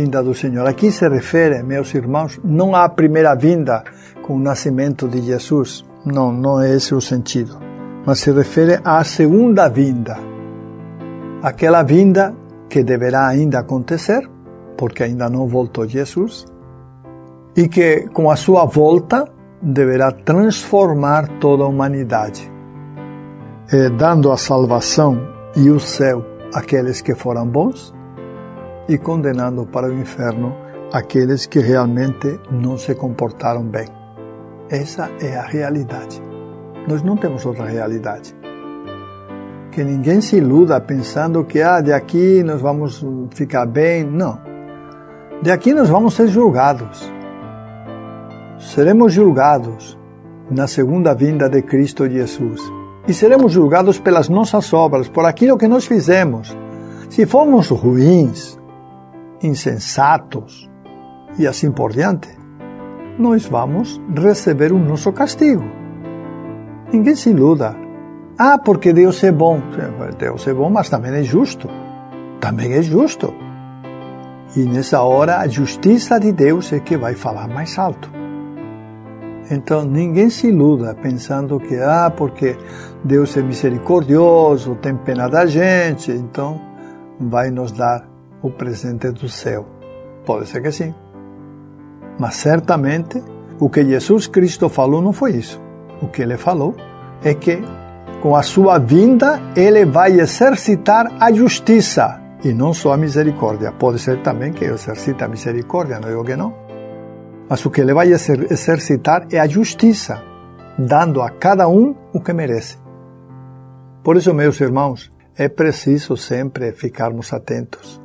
Vinda 0.00 0.22
do 0.22 0.34
Senhor. 0.34 0.66
Aqui 0.66 0.90
se 0.90 1.06
refere, 1.06 1.62
meus 1.62 1.94
irmãos, 1.94 2.40
não 2.42 2.74
à 2.74 2.88
primeira 2.88 3.34
vinda 3.34 3.84
com 4.22 4.36
o 4.36 4.38
nascimento 4.38 5.06
de 5.06 5.20
Jesus. 5.20 5.84
Não, 6.06 6.32
não 6.32 6.58
é 6.58 6.74
esse 6.74 6.94
o 6.94 7.02
sentido. 7.02 7.58
Mas 8.06 8.20
se 8.20 8.32
refere 8.32 8.80
à 8.82 9.04
segunda 9.04 9.68
vinda. 9.68 10.16
Aquela 11.42 11.82
vinda 11.82 12.34
que 12.70 12.82
deverá 12.82 13.28
ainda 13.28 13.58
acontecer, 13.58 14.26
porque 14.78 15.02
ainda 15.02 15.28
não 15.28 15.46
voltou 15.46 15.86
Jesus, 15.86 16.46
e 17.54 17.68
que 17.68 18.08
com 18.14 18.30
a 18.30 18.36
sua 18.36 18.64
volta 18.64 19.26
deverá 19.60 20.10
transformar 20.12 21.28
toda 21.40 21.64
a 21.64 21.66
humanidade, 21.66 22.50
eh, 23.70 23.90
dando 23.90 24.32
a 24.32 24.38
salvação 24.38 25.20
e 25.54 25.68
o 25.68 25.78
céu 25.78 26.24
àqueles 26.54 27.02
que 27.02 27.14
foram 27.14 27.46
bons 27.46 27.99
e 28.90 28.98
condenando 28.98 29.64
para 29.64 29.88
o 29.88 29.94
inferno 29.94 30.54
aqueles 30.92 31.46
que 31.46 31.60
realmente 31.60 32.38
não 32.50 32.76
se 32.76 32.94
comportaram 32.94 33.62
bem. 33.62 33.86
Essa 34.68 35.08
é 35.22 35.38
a 35.38 35.42
realidade. 35.42 36.20
Nós 36.86 37.02
não 37.02 37.16
temos 37.16 37.46
outra 37.46 37.64
realidade. 37.64 38.34
Que 39.72 39.82
ninguém 39.82 40.20
se 40.20 40.36
iluda 40.36 40.78
pensando 40.78 41.44
que 41.44 41.62
ah, 41.62 41.80
de 41.80 41.92
aqui 41.92 42.42
nós 42.42 42.60
vamos 42.60 43.02
ficar 43.30 43.64
bem. 43.64 44.04
Não. 44.04 44.38
De 45.40 45.50
aqui 45.50 45.72
nós 45.72 45.88
vamos 45.88 46.12
ser 46.12 46.28
julgados 46.28 47.10
seremos 48.60 49.14
julgados 49.14 49.98
na 50.50 50.66
segunda 50.66 51.14
vinda 51.14 51.48
de 51.48 51.62
Cristo 51.62 52.08
Jesus. 52.08 52.60
E 53.08 53.14
seremos 53.14 53.52
julgados 53.52 53.98
pelas 53.98 54.28
nossas 54.28 54.72
obras, 54.74 55.08
por 55.08 55.24
aquilo 55.24 55.56
que 55.56 55.66
nós 55.66 55.86
fizemos. 55.86 56.56
Se 57.08 57.24
formos 57.24 57.68
ruins, 57.70 58.59
insensatos 59.42 60.70
e 61.38 61.46
assim 61.46 61.70
por 61.70 61.92
diante, 61.92 62.28
nós 63.18 63.46
vamos 63.46 64.00
receber 64.16 64.72
o 64.72 64.78
nosso 64.78 65.12
castigo. 65.12 65.64
Ninguém 66.92 67.14
se 67.14 67.30
iluda. 67.30 67.76
Ah, 68.38 68.58
porque 68.58 68.92
Deus 68.92 69.22
é 69.22 69.30
bom. 69.30 69.60
Deus 70.18 70.46
é 70.46 70.54
bom, 70.54 70.70
mas 70.70 70.88
também 70.88 71.12
é 71.12 71.22
justo. 71.22 71.68
também 72.40 72.72
é 72.72 72.82
justo. 72.82 73.32
E 74.56 74.60
nessa 74.64 75.02
hora 75.02 75.38
a 75.38 75.46
justiça 75.46 76.18
de 76.18 76.32
Deus 76.32 76.72
é 76.72 76.80
que 76.80 76.96
vai 76.96 77.14
falar 77.14 77.46
mais 77.46 77.78
alto. 77.78 78.10
Então 79.50 79.84
ninguém 79.84 80.30
se 80.30 80.48
iluda 80.48 80.94
pensando 80.94 81.60
que, 81.60 81.76
ah, 81.76 82.10
porque 82.10 82.56
Deus 83.04 83.36
é 83.36 83.42
misericordioso, 83.42 84.74
tem 84.76 84.96
pena 84.96 85.28
da 85.28 85.46
gente, 85.46 86.10
então 86.10 86.60
vai 87.20 87.50
nos 87.50 87.72
dar 87.72 88.09
o 88.42 88.50
presente 88.50 89.10
do 89.10 89.28
céu. 89.28 89.66
Pode 90.24 90.48
ser 90.48 90.62
que 90.62 90.72
sim. 90.72 90.94
Mas 92.18 92.36
certamente 92.36 93.22
o 93.58 93.68
que 93.68 93.84
Jesus 93.84 94.26
Cristo 94.26 94.68
falou 94.68 95.00
não 95.02 95.12
foi 95.12 95.32
isso. 95.32 95.60
O 96.02 96.08
que 96.08 96.22
ele 96.22 96.36
falou 96.36 96.74
é 97.22 97.34
que 97.34 97.62
com 98.22 98.36
a 98.36 98.42
sua 98.42 98.78
vinda 98.78 99.40
ele 99.56 99.84
vai 99.84 100.18
exercitar 100.20 101.10
a 101.18 101.32
justiça 101.32 102.20
e 102.44 102.52
não 102.52 102.72
só 102.72 102.92
a 102.92 102.96
misericórdia. 102.96 103.72
Pode 103.72 103.98
ser 103.98 104.22
também 104.22 104.52
que 104.52 104.64
exercite 104.64 105.22
a 105.24 105.28
misericórdia, 105.28 106.00
não 106.00 106.08
digo 106.08 106.24
que 106.24 106.36
não. 106.36 106.54
Mas 107.48 107.64
o 107.64 107.70
que 107.70 107.80
ele 107.80 107.92
vai 107.92 108.08
exercitar 108.12 109.26
é 109.30 109.40
a 109.40 109.46
justiça, 109.46 110.22
dando 110.78 111.20
a 111.20 111.30
cada 111.30 111.68
um 111.68 111.94
o 112.12 112.20
que 112.20 112.32
merece. 112.32 112.78
Por 114.02 114.16
isso, 114.16 114.32
meus 114.32 114.60
irmãos, 114.60 115.12
é 115.36 115.48
preciso 115.48 116.16
sempre 116.16 116.72
ficarmos 116.72 117.32
atentos, 117.32 118.00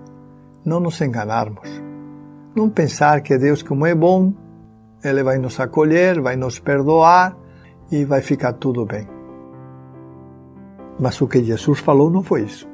não 0.66 0.80
nos 0.80 1.00
enganarmos, 1.02 1.70
não 2.56 2.70
pensar 2.70 3.22
que 3.22 3.38
Deus, 3.38 3.62
como 3.62 3.86
é 3.86 3.94
bom, 3.94 4.34
Ele 5.04 5.24
vai 5.24 5.38
nos 5.38 5.60
acolher, 5.60 6.20
vai 6.20 6.36
nos 6.36 6.58
perdoar 6.60 7.38
e 7.92 8.04
vai 8.04 8.22
ficar 8.22 8.54
tudo 8.54 8.86
bem. 8.86 9.08
Mas 11.00 11.22
o 11.22 11.28
que 11.28 11.44
Jesus 11.44 11.80
falou 11.80 12.10
não 12.10 12.24
foi 12.24 12.44
isso. 12.44 12.68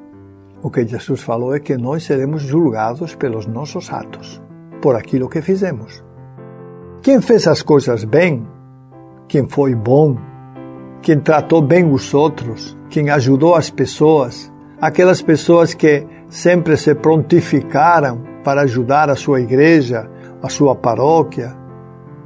O 0.63 0.69
que 0.69 0.86
Jesus 0.86 1.21
falou 1.21 1.55
é 1.55 1.60
que 1.60 1.75
nós 1.75 2.03
seremos 2.03 2.43
julgados 2.43 3.15
pelos 3.15 3.48
nossos 3.48 3.91
atos, 3.91 4.41
por 4.81 4.95
aquilo 4.95 5.27
que 5.27 5.41
fizemos. 5.41 6.03
Quem 7.01 7.19
fez 7.19 7.48
as 7.48 7.63
coisas 7.63 8.03
bem, 8.03 8.48
quem 9.27 9.48
foi 9.48 9.74
bom, 9.74 10.17
quem 11.01 11.19
tratou 11.19 11.62
bem 11.62 11.91
os 11.91 12.13
outros, 12.13 12.77
quem 12.89 13.10
ajudou 13.10 13.55
as 13.55 13.71
pessoas, 13.71 14.53
aquelas 14.79 15.19
pessoas 15.19 15.74
que 15.74 16.05
sempre 16.31 16.77
se 16.77 16.95
prontificaram 16.95 18.23
para 18.41 18.61
ajudar 18.61 19.09
a 19.09 19.15
sua 19.15 19.41
igreja, 19.41 20.09
a 20.41 20.47
sua 20.47 20.73
paróquia, 20.73 21.55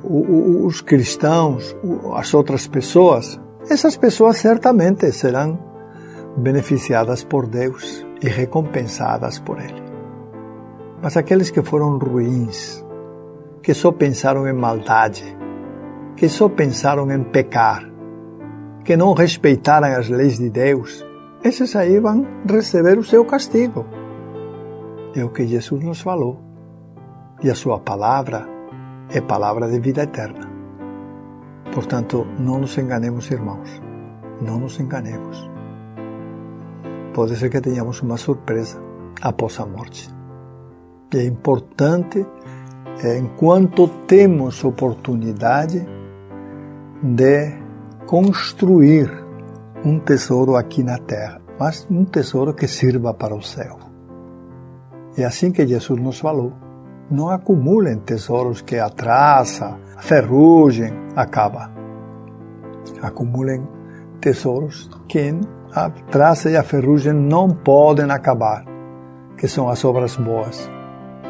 os 0.04 0.80
cristãos, 0.80 1.76
as 2.14 2.32
outras 2.34 2.68
pessoas, 2.68 3.42
essas 3.68 3.98
pessoas 3.98 4.38
certamente 4.38 5.12
serão 5.12 5.60
beneficiadas 6.38 7.24
por 7.24 7.48
Deus 7.48 8.06
e 8.22 8.30
recompensadas 8.30 9.40
por 9.40 9.60
Ele. 9.60 9.84
Mas 11.02 11.18
aqueles 11.18 11.50
que 11.50 11.64
foram 11.64 11.98
ruins, 11.98 12.86
que 13.64 13.74
só 13.74 13.92
pensaram 13.92 14.48
em 14.48 14.54
maldade, 14.54 15.36
que 16.16 16.30
só 16.30 16.48
pensaram 16.48 17.12
em 17.12 17.24
pecar, 17.24 17.84
que 18.84 18.96
não 18.96 19.14
respeitaram 19.14 19.88
as 19.88 20.10
leis 20.10 20.38
de 20.38 20.52
Deus, 20.52 21.04
esses 21.44 21.76
aí 21.76 22.00
vão 22.00 22.26
receber 22.48 23.00
o 23.00 23.04
seu 23.04 23.26
castigo. 23.26 23.86
É 25.16 25.24
o 25.24 25.30
que 25.30 25.48
Jesus 25.48 25.82
nos 25.84 26.02
falou. 26.02 26.42
E 27.42 27.50
a 27.50 27.56
sua 27.56 27.80
palavra 27.80 28.46
é 29.10 29.22
palavra 29.22 29.70
de 29.70 29.80
vida 29.80 30.04
eterna. 30.04 30.50
Portanto, 31.74 32.28
não 32.38 32.60
nos 32.60 32.78
enganemos, 32.78 33.32
irmãos. 33.32 33.82
Não 34.42 34.60
nos 34.60 34.80
enganemos. 34.80 35.50
Pode 37.14 37.38
ser 37.38 37.50
que 37.50 37.62
tenhamos 37.62 38.02
uma 38.02 38.18
surpresa 38.18 38.78
após 39.22 39.60
a 39.60 39.66
morte. 39.66 40.10
E 41.14 41.18
é 41.18 41.26
importante 41.26 42.26
enquanto 43.18 43.88
temos 44.06 44.64
oportunidade 44.66 45.86
de 47.02 47.54
construir 48.06 49.10
um 49.86 50.00
tesouro 50.00 50.56
aqui 50.58 50.84
na 50.84 50.98
terra, 50.98 51.42
mas 51.58 51.88
um 51.90 52.04
tesouro 52.04 52.54
que 52.54 52.68
sirva 52.68 53.14
para 53.14 53.36
o 53.36 53.42
céu. 53.42 53.85
É 55.18 55.24
assim 55.24 55.52
que 55.52 55.66
Jesus 55.66 56.00
nos 56.00 56.20
falou. 56.20 56.54
Não 57.10 57.30
acumulem 57.30 58.00
tesouros 58.00 58.62
que 58.62 58.78
atrasa, 58.78 59.78
ferrugem, 60.00 60.92
acaba. 61.16 61.72
Acumulem 63.02 63.68
tesouros 64.20 64.90
que 65.08 65.34
a 65.74 65.90
traça 65.90 66.50
e 66.50 66.58
a 66.58 66.64
ferrugem 66.64 67.14
não 67.14 67.50
podem 67.50 68.10
acabar, 68.10 68.66
que 69.38 69.48
são 69.48 69.70
as 69.70 69.86
obras 69.86 70.16
boas 70.16 70.70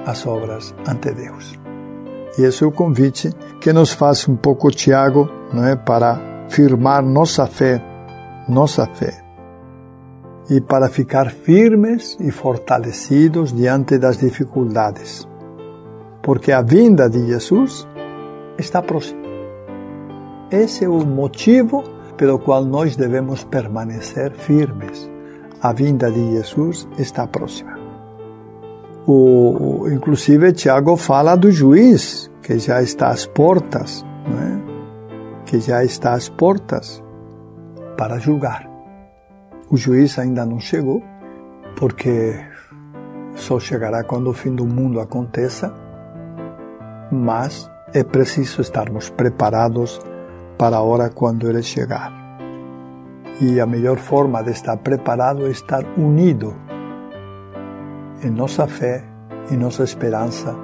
as 0.06 0.26
obras 0.26 0.74
ante 0.88 1.12
Deus. 1.12 1.60
E 2.38 2.44
esse 2.44 2.64
é 2.64 2.68
o 2.68 2.72
convite 2.72 3.30
que 3.60 3.74
nos 3.74 3.92
faz 3.94 4.28
um 4.28 4.36
pouco 4.36 4.72
Tiago 4.72 5.30
não 5.54 5.66
é, 5.66 5.76
para 5.76 6.20
firmar 6.50 7.02
nossa 7.02 7.48
fé, 7.48 7.82
nossa 8.48 8.86
fé, 8.86 9.25
e 10.50 10.62
para 10.62 10.90
ficar 10.90 11.32
firmes 11.32 12.18
e 12.20 12.32
fortalecidos 12.32 13.52
diante 13.52 13.98
das 13.98 14.18
dificuldades, 14.18 15.28
porque 16.22 16.52
a 16.52 16.62
vinda 16.62 17.10
de 17.10 17.26
Jesus 17.26 17.88
está 18.58 18.82
próxima. 18.82 19.22
Esse 20.52 20.86
é 20.86 20.90
o 20.90 21.06
motivo 21.06 21.84
pelo 22.16 22.40
qual 22.40 22.64
nós 22.64 22.96
devemos 22.96 23.44
permanecer 23.44 24.32
firmes. 24.34 25.10
A 25.62 25.74
vinda 25.74 26.12
de 26.12 26.32
Jesus 26.34 26.88
está 26.98 27.26
próxima. 27.26 27.76
O, 29.08 29.88
inclusive, 29.90 30.52
Tiago 30.54 30.96
fala 30.96 31.36
do 31.36 31.52
juiz, 31.52 32.32
que 32.42 32.58
já 32.58 32.82
está 32.82 33.10
às 33.10 33.26
portas, 33.26 34.06
é? 34.28 35.46
que 35.46 35.60
já 35.60 35.84
está 35.84 36.14
às 36.14 36.30
portas 36.30 37.04
para 37.98 38.18
julgar. 38.18 38.75
O 39.76 39.78
juiz 39.78 40.18
ainda 40.18 40.46
não 40.46 40.58
chegou, 40.58 41.04
porque 41.76 42.34
só 43.36 43.60
chegará 43.60 44.06
quando 44.06 44.30
o 44.30 44.34
fim 44.34 44.56
do 44.56 44.66
mundo 44.66 45.02
aconteça, 45.02 45.74
mas 47.12 47.70
é 47.94 48.02
preciso 48.02 48.62
estarmos 48.62 49.10
preparados 49.10 50.00
para 50.58 50.78
a 50.78 50.82
hora 50.82 51.10
quando 51.10 51.50
ele 51.50 51.62
chegar. 51.62 52.10
E 53.42 53.60
a 53.60 53.66
melhor 53.66 53.98
forma 53.98 54.42
de 54.42 54.52
estar 54.52 54.78
preparado 54.78 55.46
é 55.46 55.50
estar 55.50 55.84
unido 55.98 56.56
em 58.24 58.30
nossa 58.30 58.66
fé 58.68 59.04
e 59.52 59.58
nossa 59.58 59.84
esperança 59.84 60.56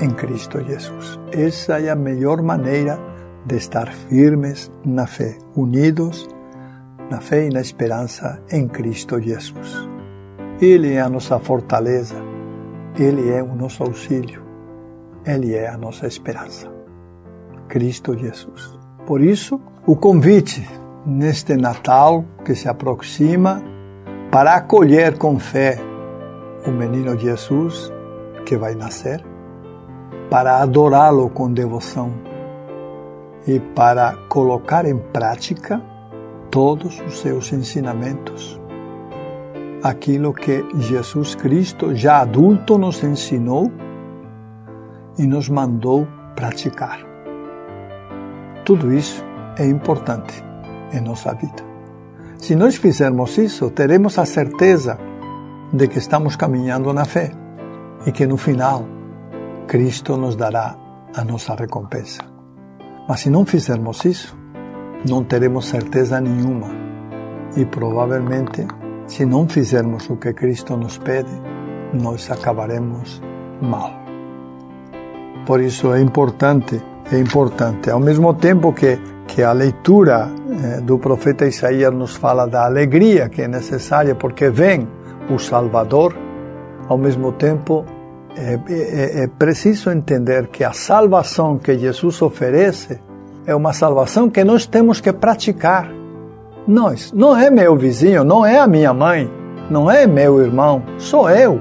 em 0.00 0.10
Cristo 0.10 0.62
Jesus. 0.62 1.18
Essa 1.32 1.80
é 1.80 1.90
a 1.90 1.96
melhor 1.96 2.40
maneira 2.40 3.00
de 3.44 3.56
estar 3.56 3.88
firmes 3.92 4.70
na 4.84 5.08
fé, 5.08 5.36
unidos 5.56 6.28
na 7.10 7.20
fé 7.20 7.46
e 7.46 7.50
na 7.50 7.60
esperança 7.60 8.40
em 8.50 8.68
Cristo 8.68 9.20
Jesus. 9.20 9.88
Ele 10.60 10.94
é 10.94 11.00
a 11.00 11.08
nossa 11.08 11.38
fortaleza, 11.40 12.16
Ele 12.96 13.30
é 13.30 13.42
o 13.42 13.54
nosso 13.54 13.82
auxílio, 13.82 14.42
Ele 15.26 15.54
é 15.54 15.68
a 15.68 15.76
nossa 15.76 16.06
esperança. 16.06 16.70
Cristo 17.68 18.16
Jesus. 18.16 18.78
Por 19.06 19.20
isso, 19.20 19.60
o 19.86 19.96
convite 19.96 20.66
neste 21.04 21.56
Natal 21.56 22.24
que 22.44 22.54
se 22.54 22.68
aproxima 22.68 23.62
para 24.30 24.54
acolher 24.54 25.18
com 25.18 25.38
fé 25.38 25.78
o 26.66 26.70
menino 26.70 27.18
Jesus 27.18 27.92
que 28.44 28.56
vai 28.56 28.74
nascer, 28.74 29.24
para 30.28 30.58
adorá-lo 30.58 31.30
com 31.30 31.52
devoção 31.52 32.12
e 33.46 33.58
para 33.58 34.14
colocar 34.28 34.84
em 34.84 34.98
prática 34.98 35.80
todos 36.50 37.00
os 37.00 37.20
seus 37.20 37.52
ensinamentos. 37.52 38.60
Aquilo 39.82 40.34
que 40.34 40.64
Jesus 40.78 41.34
Cristo, 41.34 41.94
já 41.94 42.20
adulto, 42.20 42.76
nos 42.76 43.02
ensinou 43.02 43.70
e 45.18 45.26
nos 45.26 45.48
mandou 45.48 46.06
praticar. 46.34 47.00
Tudo 48.64 48.92
isso 48.92 49.24
é 49.56 49.66
importante 49.66 50.44
em 50.92 51.00
nossa 51.00 51.32
vida. 51.34 51.70
Se 52.36 52.54
nós 52.54 52.76
fizermos 52.76 53.36
isso, 53.38 53.70
teremos 53.70 54.18
a 54.18 54.24
certeza 54.24 54.98
de 55.72 55.86
que 55.88 55.98
estamos 55.98 56.36
caminhando 56.36 56.92
na 56.92 57.04
fé 57.04 57.30
e 58.06 58.12
que 58.12 58.26
no 58.26 58.36
final 58.36 58.86
Cristo 59.66 60.16
nos 60.16 60.36
dará 60.36 60.76
a 61.14 61.24
nossa 61.24 61.54
recompensa. 61.54 62.22
Mas 63.08 63.20
se 63.20 63.30
não 63.30 63.44
fizermos 63.44 64.04
isso, 64.04 64.39
não 65.08 65.24
teremos 65.24 65.66
certeza 65.66 66.20
nenhuma 66.20 66.68
e 67.56 67.64
provavelmente, 67.64 68.66
se 69.06 69.24
não 69.24 69.48
fizermos 69.48 70.08
o 70.08 70.16
que 70.16 70.32
Cristo 70.32 70.76
nos 70.76 70.98
pede, 70.98 71.30
nós 71.92 72.30
acabaremos 72.30 73.20
mal. 73.60 73.90
Por 75.46 75.60
isso 75.60 75.92
é 75.92 76.00
importante, 76.00 76.80
é 77.10 77.18
importante, 77.18 77.90
ao 77.90 77.98
mesmo 77.98 78.34
tempo 78.34 78.72
que, 78.72 78.98
que 79.26 79.42
a 79.42 79.52
leitura 79.52 80.28
eh, 80.50 80.80
do 80.80 80.98
profeta 80.98 81.46
Isaías 81.46 81.92
nos 81.92 82.14
fala 82.14 82.46
da 82.46 82.64
alegria 82.64 83.28
que 83.28 83.42
é 83.42 83.48
necessária 83.48 84.14
porque 84.14 84.48
vem 84.50 84.86
o 85.28 85.38
Salvador, 85.38 86.14
Ao 86.88 86.98
mesmo 86.98 87.30
tempo, 87.30 87.84
é, 88.36 88.58
é, 88.68 89.22
é 89.22 89.26
preciso 89.28 89.92
entender 89.92 90.48
que 90.48 90.64
a 90.64 90.72
salvação 90.72 91.56
que 91.56 91.78
Jesus 91.78 92.20
oferece 92.20 92.98
é 93.46 93.54
uma 93.54 93.72
salvação 93.72 94.28
que 94.28 94.44
nós 94.44 94.66
temos 94.66 95.00
que 95.00 95.12
praticar. 95.12 95.90
Nós, 96.66 97.12
não 97.12 97.36
é 97.36 97.50
meu 97.50 97.76
vizinho, 97.76 98.22
não 98.22 98.44
é 98.44 98.58
a 98.58 98.66
minha 98.66 98.92
mãe, 98.92 99.30
não 99.70 99.90
é 99.90 100.06
meu 100.06 100.40
irmão, 100.40 100.82
sou 100.98 101.28
eu. 101.30 101.60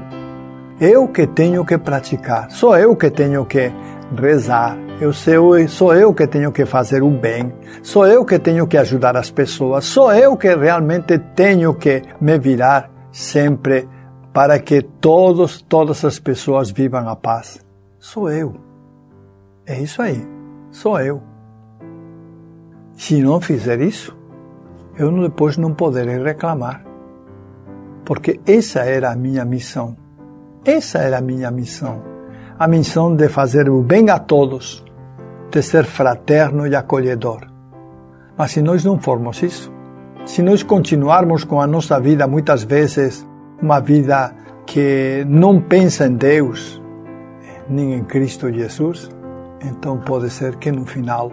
Eu 0.79 1.07
que 1.07 1.27
tenho 1.27 1.65
que 1.65 1.77
praticar, 1.77 2.49
sou 2.51 2.77
eu 2.77 2.95
que 2.95 3.09
tenho 3.09 3.45
que 3.45 3.71
rezar, 4.15 4.77
eu 5.01 5.13
sou, 5.13 5.67
sou 5.67 5.93
eu 5.93 6.13
que 6.13 6.27
tenho 6.27 6.51
que 6.51 6.65
fazer 6.65 7.03
o 7.03 7.09
bem, 7.09 7.53
sou 7.81 8.05
eu 8.05 8.23
que 8.25 8.39
tenho 8.39 8.67
que 8.67 8.77
ajudar 8.77 9.15
as 9.17 9.29
pessoas, 9.31 9.85
sou 9.85 10.13
eu 10.13 10.37
que 10.37 10.53
realmente 10.55 11.17
tenho 11.35 11.73
que 11.73 12.01
me 12.19 12.37
virar 12.37 12.89
sempre 13.11 13.87
para 14.33 14.59
que 14.59 14.81
todos, 14.81 15.61
todas 15.61 16.05
as 16.05 16.19
pessoas 16.19 16.71
vivam 16.71 17.07
a 17.09 17.15
paz. 17.15 17.59
Sou 17.97 18.29
eu. 18.29 18.55
É 19.65 19.79
isso 19.81 20.01
aí. 20.01 20.25
Sou 20.71 20.99
eu. 20.99 21.28
Se 22.99 23.23
não 23.23 23.39
fizer 23.39 23.79
isso, 23.79 24.13
eu 24.97 25.09
depois 25.21 25.55
não 25.55 25.73
poderei 25.73 26.21
reclamar. 26.21 26.83
Porque 28.03 28.41
essa 28.45 28.81
era 28.81 29.09
a 29.09 29.15
minha 29.15 29.45
missão. 29.45 29.95
Essa 30.65 30.97
era 30.97 31.19
a 31.19 31.21
minha 31.21 31.49
missão. 31.49 32.03
A 32.59 32.67
missão 32.67 33.15
de 33.15 33.29
fazer 33.29 33.69
o 33.69 33.81
bem 33.81 34.09
a 34.09 34.19
todos, 34.19 34.83
de 35.49 35.61
ser 35.63 35.85
fraterno 35.85 36.67
e 36.67 36.75
acolhedor. 36.75 37.47
Mas 38.37 38.51
se 38.51 38.61
nós 38.61 38.83
não 38.83 38.99
formos 38.99 39.41
isso, 39.43 39.71
se 40.25 40.41
nós 40.41 40.61
continuarmos 40.61 41.45
com 41.45 41.61
a 41.61 41.65
nossa 41.65 42.01
vida 42.01 42.27
muitas 42.27 42.65
vezes 42.65 43.25
uma 43.61 43.79
vida 43.79 44.35
que 44.65 45.23
não 45.25 45.61
pensa 45.61 46.05
em 46.05 46.17
Deus 46.17 46.81
nem 47.69 47.93
em 47.93 48.03
Cristo 48.03 48.51
Jesus, 48.51 49.09
então 49.61 49.99
pode 49.99 50.29
ser 50.29 50.57
que 50.57 50.69
no 50.69 50.85
final 50.85 51.31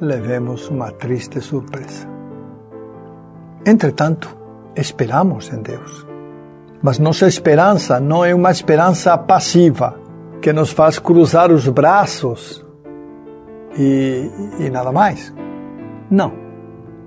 levemos 0.00 0.68
uma 0.68 0.90
triste 0.90 1.40
surpresa. 1.40 2.08
Entretanto, 3.66 4.36
esperamos 4.76 5.52
em 5.52 5.62
Deus. 5.62 6.06
Mas 6.82 6.98
nossa 6.98 7.26
esperança 7.26 7.98
não 7.98 8.24
é 8.24 8.34
uma 8.34 8.50
esperança 8.50 9.16
passiva, 9.16 9.98
que 10.42 10.52
nos 10.52 10.70
faz 10.70 10.98
cruzar 10.98 11.50
os 11.50 11.66
braços 11.68 12.64
e, 13.78 14.30
e 14.58 14.68
nada 14.68 14.92
mais. 14.92 15.32
Não. 16.10 16.32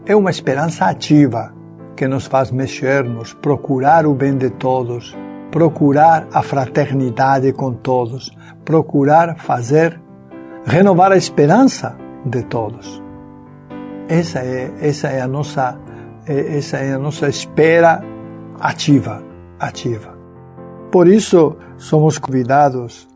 É 0.06 0.16
uma 0.16 0.32
esperança 0.32 0.86
ativa 0.86 1.54
que 1.96 2.08
nos 2.08 2.26
faz 2.26 2.50
mexer-nos, 2.50 3.34
procurar 3.34 4.08
o 4.08 4.14
bem 4.14 4.36
de 4.36 4.50
todos, 4.50 5.16
procurar 5.52 6.28
a 6.34 6.42
fraternidade 6.42 7.52
com 7.54 7.74
todos, 7.74 8.32
procurar 8.66 9.38
fazer, 9.38 10.02
renovar 10.66 11.12
a 11.12 11.18
esperança 11.18 12.07
de 12.26 12.44
todos. 12.44 13.02
Essa 14.08 14.40
é, 14.40 14.72
essa 14.82 15.08
é 15.10 15.22
a 15.22 15.28
nossa, 15.28 15.78
essa 16.26 16.78
é 16.78 16.94
a 16.94 17.00
nossa 17.00 17.28
espera 17.28 18.02
ativa, 18.60 19.24
ativa. 19.60 20.18
Por 20.92 21.08
isso 21.08 21.58
somos 21.78 22.18
convidados 22.18 23.08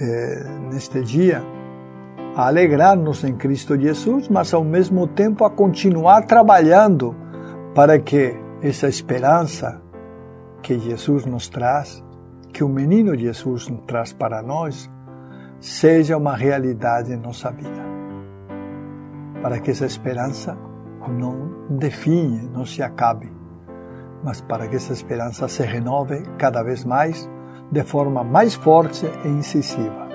eh, 0.00 0.46
neste 0.70 1.02
dia 1.02 1.42
a 2.34 2.46
alegrar-nos 2.46 3.24
em 3.24 3.34
Cristo 3.34 3.76
Jesus, 3.78 4.28
mas 4.28 4.54
ao 4.54 4.64
mesmo 4.64 5.06
tempo 5.06 5.44
a 5.44 5.50
continuar 5.50 6.24
trabalhando 6.24 7.14
para 7.74 7.98
que 7.98 8.34
essa 8.62 8.88
esperança 8.88 9.80
que 10.62 10.78
Jesus 10.78 11.26
nos 11.26 11.48
traz, 11.48 12.02
que 12.52 12.64
o 12.64 12.68
menino 12.68 13.16
Jesus 13.16 13.68
nos 13.68 13.80
traz 13.86 14.12
para 14.12 14.42
nós, 14.42 14.90
seja 15.60 16.16
uma 16.16 16.36
realidade 16.36 17.12
em 17.12 17.16
nossa 17.16 17.50
vida. 17.50 17.87
Para 19.42 19.60
que 19.60 19.70
essa 19.70 19.86
esperança 19.86 20.58
não 21.08 21.50
define, 21.70 22.48
não 22.48 22.66
se 22.66 22.82
acabe, 22.82 23.32
mas 24.22 24.40
para 24.40 24.68
que 24.68 24.76
essa 24.76 24.92
esperança 24.92 25.48
se 25.48 25.62
renove 25.62 26.22
cada 26.38 26.62
vez 26.62 26.84
mais 26.84 27.28
de 27.70 27.82
forma 27.82 28.24
mais 28.24 28.54
forte 28.54 29.06
e 29.24 29.28
incisiva 29.28 30.08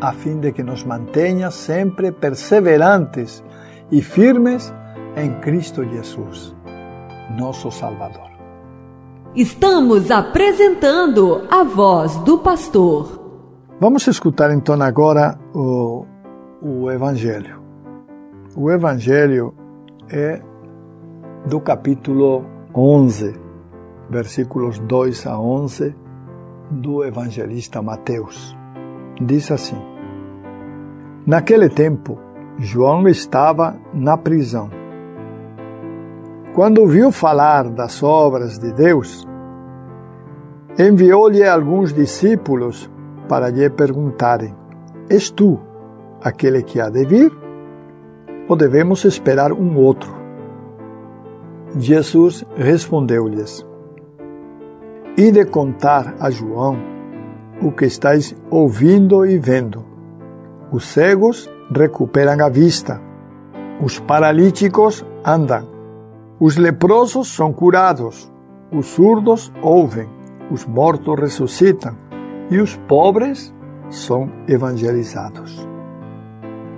a 0.00 0.12
fim 0.12 0.38
de 0.38 0.52
que 0.52 0.62
nos 0.62 0.84
mantenha 0.84 1.50
sempre 1.50 2.12
perseverantes 2.12 3.42
e 3.90 4.02
firmes 4.02 4.72
em 5.16 5.40
Cristo 5.40 5.84
Jesus, 5.84 6.54
nosso 7.38 7.70
Salvador. 7.70 8.30
Estamos 9.34 10.10
apresentando 10.10 11.46
a 11.50 11.64
voz 11.64 12.16
do 12.18 12.38
pastor. 12.38 13.20
Vamos 13.80 14.06
escutar 14.06 14.50
então 14.52 14.80
agora 14.80 15.38
o, 15.54 16.06
o 16.62 16.90
Evangelho. 16.90 17.63
O 18.56 18.70
Evangelho 18.70 19.52
é 20.08 20.40
do 21.44 21.60
capítulo 21.60 22.44
11, 22.72 23.34
versículos 24.08 24.78
2 24.78 25.26
a 25.26 25.36
11, 25.40 25.92
do 26.70 27.02
evangelista 27.02 27.82
Mateus. 27.82 28.56
Diz 29.20 29.50
assim: 29.50 29.76
Naquele 31.26 31.68
tempo, 31.68 32.16
João 32.56 33.08
estava 33.08 33.76
na 33.92 34.16
prisão. 34.16 34.70
Quando 36.54 36.78
ouviu 36.78 37.10
falar 37.10 37.68
das 37.68 38.04
obras 38.04 38.56
de 38.56 38.72
Deus, 38.72 39.26
enviou-lhe 40.78 41.42
alguns 41.42 41.92
discípulos 41.92 42.88
para 43.28 43.48
lhe 43.48 43.68
perguntarem: 43.68 44.54
És 45.10 45.28
tu 45.28 45.58
aquele 46.22 46.62
que 46.62 46.80
há 46.80 46.88
de 46.88 47.04
vir? 47.04 47.43
Ou 48.48 48.56
devemos 48.56 49.04
esperar 49.04 49.52
um 49.52 49.76
outro? 49.76 50.14
Jesus 51.76 52.44
respondeu-lhes: 52.56 53.66
E 55.16 55.30
de 55.30 55.44
contar 55.44 56.14
a 56.20 56.30
João 56.30 56.76
o 57.62 57.72
que 57.72 57.86
estáis 57.86 58.36
ouvindo 58.50 59.24
e 59.24 59.38
vendo 59.38 59.94
os 60.74 60.88
cegos 60.88 61.48
recuperam 61.70 62.44
a 62.44 62.48
vista, 62.48 63.00
os 63.80 64.00
paralíticos 64.00 65.06
andam, 65.24 65.68
os 66.40 66.56
leprosos 66.56 67.28
são 67.28 67.52
curados, 67.52 68.28
os 68.72 68.86
surdos 68.86 69.52
ouvem, 69.62 70.08
os 70.50 70.66
mortos 70.66 71.20
ressuscitam 71.20 71.96
e 72.50 72.58
os 72.58 72.76
pobres 72.88 73.54
são 73.88 74.28
evangelizados. 74.48 75.73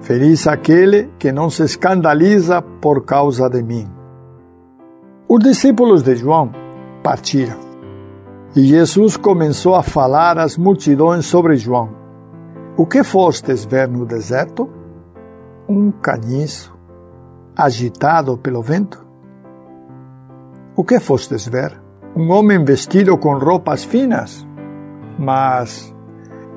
Feliz 0.06 0.46
aquele 0.46 1.10
que 1.18 1.32
não 1.32 1.50
se 1.50 1.64
escandaliza 1.64 2.62
por 2.62 3.04
causa 3.04 3.50
de 3.50 3.60
mim. 3.60 3.90
Os 5.28 5.42
discípulos 5.42 6.04
de 6.04 6.14
João 6.14 6.52
partiram 7.02 7.58
e 8.54 8.62
Jesus 8.62 9.16
começou 9.16 9.74
a 9.74 9.82
falar 9.82 10.38
às 10.38 10.56
multidões 10.56 11.26
sobre 11.26 11.56
João 11.56 11.90
o 12.76 12.86
que 12.86 13.02
fostes 13.02 13.64
ver 13.64 13.88
no 13.88 14.06
deserto? 14.06 14.70
Um 15.68 15.90
caniço 15.90 16.72
agitado 17.56 18.38
pelo 18.38 18.62
vento? 18.62 19.04
O 20.76 20.84
que 20.84 21.00
fostes 21.00 21.48
ver? 21.48 21.82
Um 22.14 22.30
homem 22.30 22.64
vestido 22.64 23.18
com 23.18 23.36
roupas 23.38 23.82
finas? 23.82 24.46
Mas 25.18 25.92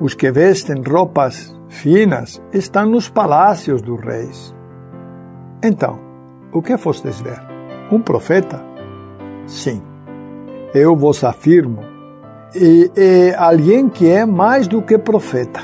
os 0.00 0.14
que 0.14 0.30
vestem 0.30 0.80
roupas 0.80 1.58
finas 1.70 2.42
estão 2.52 2.84
nos 2.84 3.08
palácios 3.08 3.80
dos 3.80 3.98
reis. 4.00 4.54
Então, 5.62 5.98
o 6.52 6.60
que 6.60 6.76
fostes 6.76 7.20
ver? 7.22 7.40
Um 7.90 8.02
profeta? 8.02 8.62
Sim, 9.46 9.82
eu 10.74 10.94
vos 10.94 11.24
afirmo, 11.24 11.80
e, 12.54 12.90
e 12.96 13.34
alguém 13.36 13.88
que 13.88 14.10
é 14.10 14.26
mais 14.26 14.68
do 14.68 14.82
que 14.82 14.98
profeta 14.98 15.60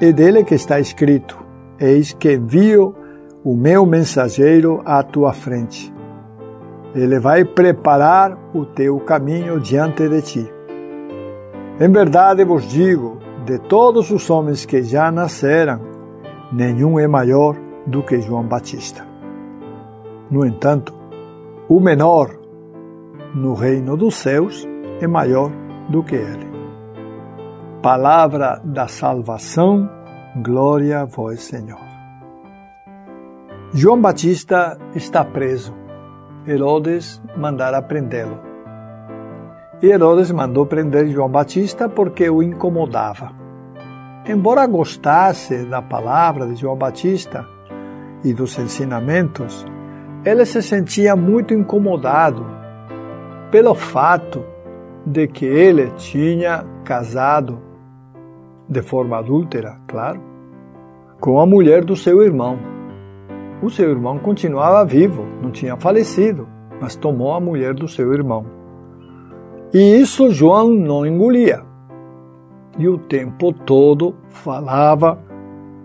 é 0.00 0.12
dele 0.12 0.44
que 0.44 0.54
está 0.54 0.80
escrito: 0.80 1.38
Eis 1.78 2.12
que 2.12 2.34
envio 2.34 2.94
o 3.44 3.54
meu 3.56 3.86
mensageiro 3.86 4.82
à 4.84 5.02
tua 5.02 5.32
frente. 5.32 5.92
Ele 6.94 7.18
vai 7.18 7.44
preparar 7.44 8.36
o 8.54 8.64
teu 8.64 8.98
caminho 9.00 9.60
diante 9.60 10.08
de 10.08 10.22
ti. 10.22 10.52
Em 11.80 11.90
verdade 11.90 12.44
vos 12.44 12.68
digo: 12.68 13.18
de 13.44 13.58
todos 13.58 14.10
os 14.10 14.28
homens 14.30 14.64
que 14.64 14.82
já 14.82 15.10
nasceram, 15.10 15.80
nenhum 16.52 16.98
é 16.98 17.06
maior 17.06 17.56
do 17.86 18.02
que 18.02 18.20
João 18.20 18.44
Batista. 18.44 19.06
No 20.30 20.44
entanto, 20.44 20.94
o 21.68 21.80
menor 21.80 22.30
no 23.34 23.54
reino 23.54 23.96
dos 23.96 24.14
céus 24.14 24.66
é 25.00 25.06
maior 25.06 25.50
do 25.88 26.02
que 26.02 26.14
ele 26.14 26.54
palavra 27.84 28.62
da 28.64 28.88
salvação, 28.88 29.90
glória 30.36 31.02
a 31.02 31.04
vós, 31.04 31.42
Senhor. 31.42 31.84
João 33.74 34.00
Batista 34.00 34.78
está 34.94 35.22
preso. 35.22 35.74
Herodes 36.46 37.20
mandara 37.36 37.82
prendê-lo. 37.82 38.40
E 39.82 39.86
Herodes 39.86 40.30
mandou 40.30 40.66
prender 40.66 41.08
João 41.08 41.28
Batista 41.28 41.88
porque 41.88 42.28
o 42.30 42.42
incomodava. 42.42 43.32
Embora 44.26 44.66
gostasse 44.66 45.64
da 45.66 45.82
palavra 45.82 46.46
de 46.46 46.56
João 46.56 46.76
Batista 46.76 47.46
e 48.24 48.32
dos 48.32 48.58
ensinamentos, 48.58 49.66
ele 50.24 50.46
se 50.46 50.62
sentia 50.62 51.14
muito 51.14 51.52
incomodado 51.52 52.46
pelo 53.50 53.74
fato 53.74 54.42
de 55.04 55.28
que 55.28 55.44
ele 55.44 55.90
tinha 55.96 56.64
casado 56.84 57.60
de 58.66 58.80
forma 58.80 59.18
adúltera, 59.18 59.78
claro, 59.86 60.20
com 61.20 61.38
a 61.38 61.44
mulher 61.44 61.84
do 61.84 61.94
seu 61.94 62.22
irmão. 62.22 62.58
O 63.62 63.68
seu 63.68 63.90
irmão 63.90 64.18
continuava 64.18 64.84
vivo, 64.84 65.26
não 65.42 65.50
tinha 65.50 65.76
falecido, 65.76 66.48
mas 66.80 66.96
tomou 66.96 67.34
a 67.34 67.40
mulher 67.40 67.74
do 67.74 67.86
seu 67.86 68.12
irmão. 68.14 68.53
E 69.74 70.00
isso 70.00 70.30
João 70.30 70.70
não 70.70 71.04
engolia. 71.04 71.64
E 72.78 72.86
o 72.86 72.96
tempo 72.96 73.52
todo 73.52 74.14
falava 74.28 75.18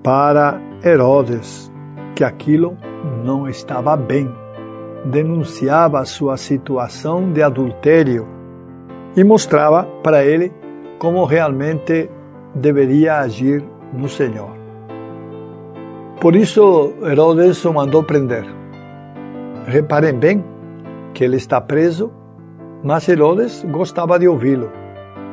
para 0.03 0.61
Herodes 0.85 1.71
que 2.15 2.23
aquilo 2.23 2.77
não 3.25 3.49
estava 3.49 3.97
bem. 3.97 4.29
Denunciava 5.05 6.05
sua 6.05 6.37
situação 6.37 7.33
de 7.33 7.41
adultério 7.41 8.27
e 9.15 9.23
mostrava 9.23 9.83
para 10.03 10.23
ele 10.23 10.53
como 10.99 11.25
realmente 11.25 12.11
deveria 12.53 13.17
agir 13.21 13.63
no 13.91 14.07
Senhor. 14.07 14.51
Por 16.21 16.35
isso, 16.35 16.93
Herodes 17.01 17.65
o 17.65 17.73
mandou 17.73 18.03
prender. 18.03 18.45
Reparem 19.65 20.13
bem 20.13 20.43
que 21.11 21.23
ele 21.23 21.37
está 21.37 21.59
preso, 21.59 22.11
mas 22.83 23.07
Herodes 23.07 23.63
gostava 23.69 24.17
de 24.17 24.27
ouvi-lo. 24.27 24.71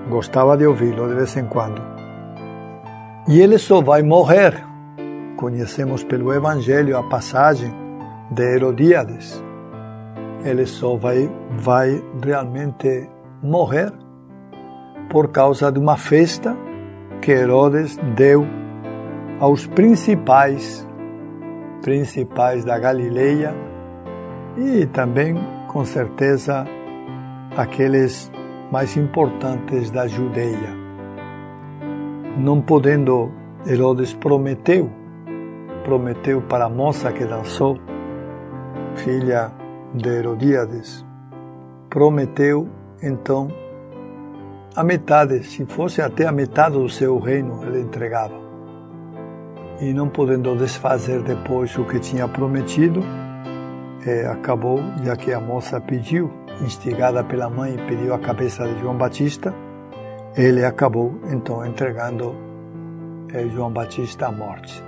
Gostava 0.09 0.57
de 0.57 0.67
ouvi-lo 0.67 1.09
de 1.09 1.15
vez 1.15 1.37
em 1.37 1.47
quando. 1.47 1.83
E 3.29 3.41
ele 3.41 3.59
só 3.59 3.81
vai 3.81 4.03
morrer. 4.03 4.65
Conhecemos 5.37 6.05
pelo 6.05 6.33
Evangelho 6.33 6.97
a 6.97 7.03
passagem 7.03 7.73
de 8.31 8.43
Herodíades. 8.43 9.43
Ele 10.45 10.67
só 10.67 10.97
vai, 10.97 11.31
vai 11.59 12.03
realmente 12.23 13.09
morrer 13.43 13.93
por 15.11 15.29
causa 15.29 15.71
de 15.71 15.79
uma 15.79 15.97
festa 15.97 16.57
que 17.21 17.33
Herodes 17.33 17.99
deu 18.17 18.47
aos 19.41 19.67
principais, 19.67 20.87
principais 21.83 22.65
da 22.65 22.79
Galileia 22.79 23.55
e 24.57 24.87
também, 24.87 25.37
com 25.69 25.85
certeza, 25.85 26.65
aqueles 27.57 28.31
mais 28.71 28.97
importantes 28.97 29.91
da 29.91 30.07
Judeia. 30.07 30.75
Não 32.37 32.61
podendo, 32.61 33.33
Herodes 33.67 34.13
prometeu, 34.13 34.91
prometeu 35.85 36.43
para 36.43 36.67
a 36.67 36.69
moça 36.69 37.11
que 37.13 37.25
dançou, 37.25 37.79
filha 38.97 39.51
de 39.95 40.09
Herodíades, 40.09 41.05
prometeu 41.89 42.69
então 43.03 43.49
a 44.75 44.85
metade, 44.85 45.43
se 45.45 45.65
fosse 45.65 46.03
até 46.03 46.27
a 46.27 46.33
metade 46.33 46.75
do 46.75 46.89
seu 46.89 47.19
reino, 47.19 47.65
ele 47.65 47.81
entregava. 47.81 48.35
E 49.81 49.93
não 49.95 50.09
podendo 50.09 50.55
desfazer 50.55 51.23
depois 51.23 51.77
o 51.79 51.85
que 51.85 51.99
tinha 51.99 52.29
prometido, 52.29 53.01
é, 54.07 54.27
acabou, 54.27 54.79
já 55.03 55.17
que 55.17 55.33
a 55.33 55.41
moça 55.41 55.81
pediu, 55.81 56.31
instigada 56.61 57.23
pela 57.25 57.51
mãe, 57.51 57.77
pediu 57.87 58.15
a 58.15 58.19
cabeça 58.19 58.67
de 58.67 58.81
João 58.81 58.97
Batista, 58.97 59.55
ele 60.37 60.65
acabou 60.65 61.19
então 61.31 61.65
entregando 61.65 62.35
é, 63.33 63.49
João 63.49 63.73
Batista 63.73 64.27
à 64.27 64.33
morte. 64.33 64.83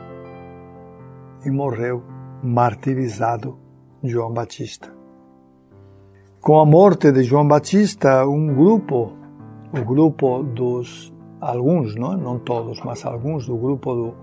E 1.44 1.50
morreu 1.50 2.02
martirizado 2.42 3.58
João 4.02 4.32
Batista. 4.32 4.92
Com 6.40 6.60
a 6.60 6.66
morte 6.66 7.10
de 7.12 7.22
João 7.22 7.46
Batista, 7.46 8.26
um 8.26 8.54
grupo 8.54 9.18
o 9.72 9.84
grupo 9.84 10.42
dos 10.42 11.12
alguns, 11.40 11.94
não, 11.94 12.16
não 12.16 12.38
todos, 12.38 12.80
mas 12.80 13.04
alguns 13.04 13.46
do 13.46 13.56
grupo 13.56 13.94
do, 13.94 14.14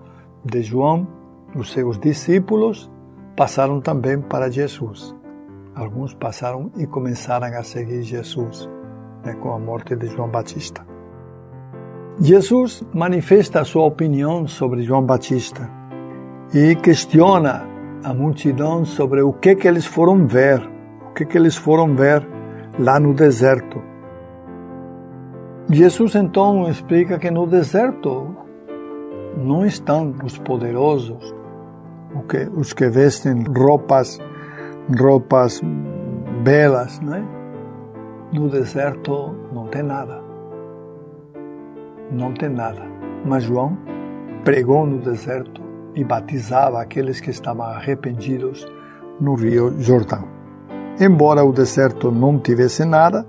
de 0.43 0.63
João, 0.63 1.07
os 1.55 1.71
seus 1.71 1.99
discípulos, 1.99 2.89
passaram 3.35 3.79
também 3.79 4.19
para 4.19 4.49
Jesus. 4.49 5.15
Alguns 5.75 6.13
passaram 6.13 6.71
e 6.77 6.87
começaram 6.87 7.47
a 7.47 7.63
seguir 7.63 8.01
Jesus 8.01 8.69
né, 9.23 9.33
com 9.35 9.51
a 9.51 9.59
morte 9.59 9.95
de 9.95 10.07
João 10.07 10.29
Batista. 10.29 10.85
Jesus 12.19 12.83
manifesta 12.93 13.61
a 13.61 13.65
sua 13.65 13.85
opinião 13.85 14.47
sobre 14.47 14.83
João 14.83 15.03
Batista 15.03 15.69
e 16.53 16.75
questiona 16.75 17.67
a 18.03 18.13
multidão 18.13 18.85
sobre 18.85 19.21
o 19.21 19.33
que 19.33 19.55
que 19.55 19.67
eles 19.67 19.85
foram 19.85 20.25
ver, 20.25 20.61
o 21.09 21.13
que 21.13 21.25
que 21.25 21.37
eles 21.37 21.57
foram 21.57 21.93
ver 21.93 22.25
lá 22.79 22.99
no 22.99 23.13
deserto 23.13 23.81
Jesus 25.71 26.13
então 26.13 26.69
explica 26.69 27.17
que 27.17 27.31
no 27.31 27.47
deserto 27.47 28.35
não 29.35 29.65
estão 29.65 30.13
os 30.23 30.37
poderosos, 30.37 31.33
os 32.55 32.71
que 32.71 32.87
vestem 32.87 33.43
roupas, 33.43 34.19
roupas 34.89 35.61
belas, 36.43 36.99
né? 36.99 37.25
No 38.31 38.49
deserto 38.49 39.35
não 39.53 39.67
tem 39.67 39.83
nada. 39.83 40.21
Não 42.11 42.33
tem 42.33 42.49
nada. 42.49 42.81
Mas 43.25 43.43
João 43.43 43.77
pregou 44.43 44.85
no 44.85 44.99
deserto 44.99 45.61
e 45.95 46.03
batizava 46.03 46.81
aqueles 46.81 47.19
que 47.19 47.31
estavam 47.31 47.65
arrependidos 47.65 48.67
no 49.19 49.33
rio 49.33 49.73
Jordão. 49.81 50.27
Embora 50.99 51.43
o 51.43 51.51
deserto 51.51 52.11
não 52.11 52.37
tivesse 52.37 52.85
nada, 52.85 53.25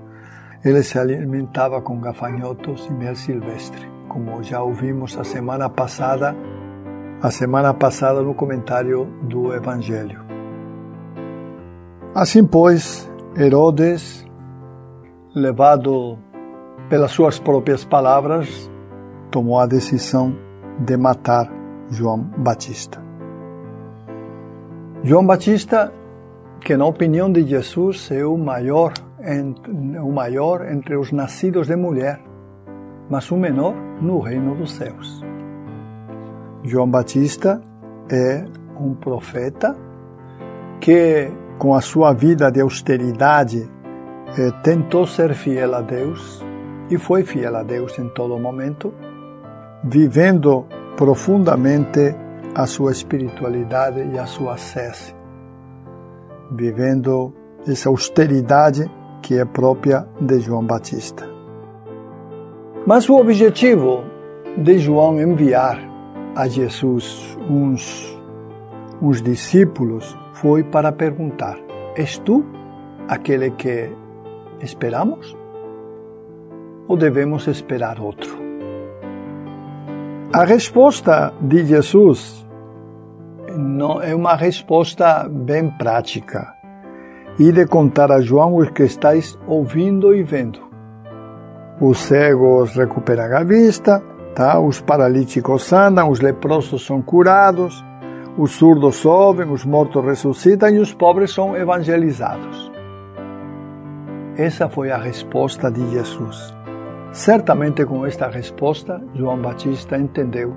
ele 0.65 0.83
se 0.83 0.99
alimentava 0.99 1.81
com 1.81 2.01
gafanhotos 2.01 2.87
e 2.87 2.93
mel 2.93 3.15
silvestre, 3.15 3.89
como 4.09 4.43
já 4.43 4.63
ouvimos 4.63 5.17
a 5.17 5.25
semana 5.25 5.69
passada, 5.69 6.35
a 7.23 7.31
semana 7.31 7.73
passada 7.73 8.21
no 8.21 8.35
comentário 8.35 9.07
do 9.23 9.55
Evangelho. 9.55 10.26
Assim, 12.17 12.47
pois, 12.47 13.07
Herodes, 13.37 14.27
levado 15.35 16.17
pelas 16.89 17.11
suas 17.11 17.39
próprias 17.39 17.85
palavras, 17.85 18.73
tomou 19.31 19.61
a 19.61 19.67
decisão 19.67 20.35
de 20.79 20.97
matar 20.97 21.47
João 21.91 22.23
Batista. 22.39 23.05
João 25.03 25.27
Batista, 25.27 25.93
que 26.63 26.75
na 26.75 26.87
opinião 26.87 27.31
de 27.31 27.43
Jesus 27.47 28.11
é 28.11 28.25
o 28.25 28.39
maior 28.39 28.95
o 30.03 30.11
maior 30.11 30.67
entre 30.73 30.97
os 30.97 31.13
nascidos 31.13 31.67
de 31.67 31.77
mulher, 31.77 32.19
mas 33.11 33.31
o 33.31 33.37
menor 33.37 33.75
no 34.01 34.21
reino 34.21 34.55
dos 34.55 34.73
céus. 34.73 35.23
João 36.65 36.91
Batista 36.91 37.61
é 38.11 38.43
um 38.81 38.95
profeta 38.95 39.77
que, 40.81 41.31
com 41.59 41.75
a 41.75 41.81
sua 41.81 42.13
vida 42.13 42.51
de 42.51 42.61
austeridade, 42.61 43.69
eh, 44.39 44.51
tentou 44.63 45.07
ser 45.07 45.35
fiel 45.35 45.75
a 45.75 45.81
Deus 45.81 46.45
e 46.91 46.99
foi 46.99 47.25
fiel 47.25 47.57
a 47.57 47.63
Deus 47.63 47.99
em 47.99 48.09
todo 48.11 48.39
momento, 48.39 48.93
vivendo 49.83 50.67
profundamente 50.97 52.15
a 52.55 52.67
sua 52.67 52.93
espiritualidade 52.93 54.01
e 54.13 54.19
a 54.19 54.27
sua 54.27 54.57
sese, 54.57 55.15
vivendo 56.51 57.33
essa 57.67 57.89
austeridade 57.89 58.91
que 59.23 59.39
é 59.39 59.45
própria 59.45 60.07
de 60.21 60.39
João 60.41 60.65
Batista. 60.65 61.29
Mas 62.87 63.09
o 63.09 63.17
objetivo 63.17 64.05
de 64.57 64.79
João 64.79 65.21
enviar 65.21 65.79
a 66.35 66.47
Jesus 66.47 67.37
uns, 67.51 68.17
uns 69.03 69.21
discípulos 69.21 70.17
foi 70.41 70.65
para 70.65 70.93
perguntar: 70.93 71.59
És 71.97 72.19
tu 72.19 72.45
aquele 73.09 73.51
que 73.51 73.91
esperamos? 74.61 75.37
Ou 76.89 76.97
devemos 76.97 77.47
esperar 77.47 78.01
outro? 78.01 78.39
A 80.33 80.45
resposta 80.45 81.33
de 81.41 81.65
Jesus 81.65 82.47
não 83.57 84.03
é 84.03 84.15
uma 84.15 84.35
resposta 84.35 85.29
bem 85.29 85.71
prática 85.79 86.55
e 87.39 87.51
de 87.53 87.67
contar 87.67 88.13
a 88.13 88.21
João 88.21 88.57
os 88.57 88.71
que 88.71 88.83
estáis 88.83 89.39
ouvindo 89.47 90.15
e 90.15 90.23
vendo. 90.23 90.61
Os 91.81 91.99
cegos 91.99 92.75
recuperam 92.75 93.37
a 93.37 93.45
vista, 93.45 94.03
tá? 94.35 94.59
os 94.59 94.81
paralíticos 94.81 95.73
andam, 95.73 96.11
os 96.11 96.21
leprosos 96.21 96.85
são 96.85 97.03
curados, 97.03 97.85
os 98.39 98.53
surdos 98.53 99.05
ouvem, 99.05 99.51
os 99.51 99.65
mortos 99.65 100.05
ressuscitam 100.05 100.69
e 100.69 100.79
os 100.79 100.93
pobres 100.93 101.33
são 101.33 101.57
evangelizados. 101.57 102.71
Essa 104.37 104.69
foi 104.69 104.91
a 104.91 104.99
resposta 104.99 105.71
de 105.71 105.89
Jesus. 105.91 106.55
Certamente 107.13 107.85
com 107.87 108.05
esta 108.05 108.29
resposta, 108.29 109.03
João 109.15 109.39
Batista 109.39 109.97
entendeu 109.97 110.55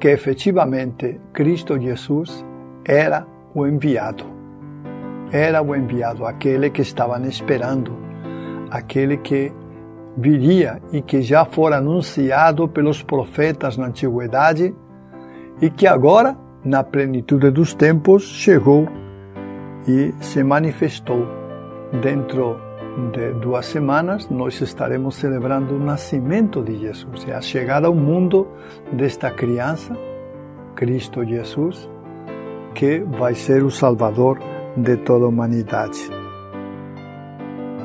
que 0.00 0.08
efetivamente 0.08 1.20
Cristo 1.32 1.78
Jesus 1.78 2.44
era 2.84 3.24
o 3.54 3.64
enviado. 3.66 4.24
Era 5.30 5.62
o 5.62 5.76
enviado, 5.76 6.24
aquele 6.26 6.70
que 6.70 6.82
estavam 6.82 7.24
esperando, 7.26 7.96
aquele 8.70 9.18
que 9.18 9.52
viria 10.16 10.82
e 10.90 11.00
que 11.00 11.22
já 11.22 11.44
fora 11.44 11.76
anunciado 11.76 12.66
pelos 12.66 13.02
profetas 13.02 13.76
na 13.76 13.86
antiguidade 13.86 14.74
e 15.60 15.70
que 15.70 15.86
agora, 15.86 16.36
na 16.68 16.84
plenitude 16.84 17.50
dos 17.50 17.72
tempos, 17.72 18.22
chegou 18.24 18.86
e 19.88 20.12
se 20.20 20.44
manifestou. 20.44 21.26
Dentro 22.02 22.60
de 23.10 23.32
duas 23.40 23.64
semanas, 23.64 24.28
nós 24.28 24.60
estaremos 24.60 25.14
celebrando 25.14 25.76
o 25.76 25.78
nascimento 25.78 26.62
de 26.62 26.78
Jesus, 26.78 27.26
é 27.26 27.32
a 27.32 27.40
chegada 27.40 27.86
ao 27.86 27.94
mundo 27.94 28.46
desta 28.92 29.30
criança, 29.30 29.96
Cristo 30.74 31.24
Jesus, 31.24 31.88
que 32.74 32.98
vai 33.18 33.34
ser 33.34 33.64
o 33.64 33.70
Salvador 33.70 34.38
de 34.76 34.98
toda 34.98 35.24
a 35.24 35.28
humanidade. 35.28 36.10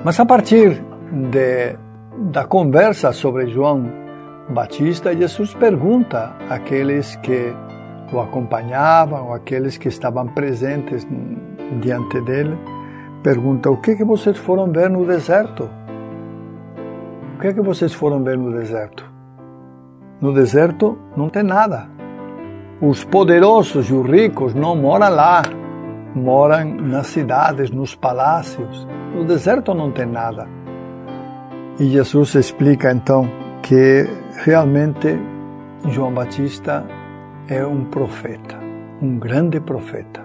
Mas 0.04 0.20
a 0.20 0.26
partir 0.26 0.84
de, 1.32 1.78
da 2.32 2.44
conversa 2.44 3.14
sobre 3.14 3.48
João 3.48 3.90
Batista, 4.50 5.16
Jesus 5.16 5.54
pergunta 5.54 6.36
àqueles 6.50 7.16
que 7.18 7.54
o 8.14 8.22
acompanhavam, 8.22 9.34
aqueles 9.34 9.78
que 9.78 9.88
estavam 9.88 10.28
presentes 10.28 11.08
diante 11.82 12.22
dele, 12.22 12.58
pergunta: 13.22 13.70
O 13.70 13.78
que 13.78 13.92
é 13.92 13.96
que 13.96 14.04
vocês 14.04 14.38
foram 14.38 14.72
ver 14.72 14.90
no 14.90 15.06
deserto? 15.06 15.70
O 17.36 17.40
que 17.40 17.48
é 17.48 17.54
que 17.54 17.62
vocês 17.62 17.94
foram 17.94 18.24
ver 18.24 18.38
no 18.38 18.52
deserto? 18.52 19.12
No 20.22 20.34
deserto 20.34 20.98
não 21.18 21.30
tem 21.30 21.44
nada. 21.44 21.90
Os 22.80 23.04
poderosos 23.04 23.90
e 23.90 23.94
os 23.94 24.06
ricos 24.06 24.54
não 24.54 24.76
moram 24.76 25.10
lá, 25.10 25.42
moram 26.16 26.76
nas 26.76 27.08
cidades, 27.08 27.70
nos 27.72 27.96
palácios. 27.96 28.88
No 29.16 29.26
deserto 29.26 29.74
não 29.74 29.92
tem 29.92 30.06
nada. 30.06 30.48
E 31.80 31.86
Jesus 31.86 32.36
explica 32.36 32.92
então 32.92 33.30
que 33.62 34.08
realmente 34.44 35.18
João 35.90 36.14
Batista 36.14 36.86
é 37.54 37.66
um 37.66 37.86
profeta, 37.86 38.58
um 39.00 39.20
grande 39.20 39.60
profeta. 39.60 40.22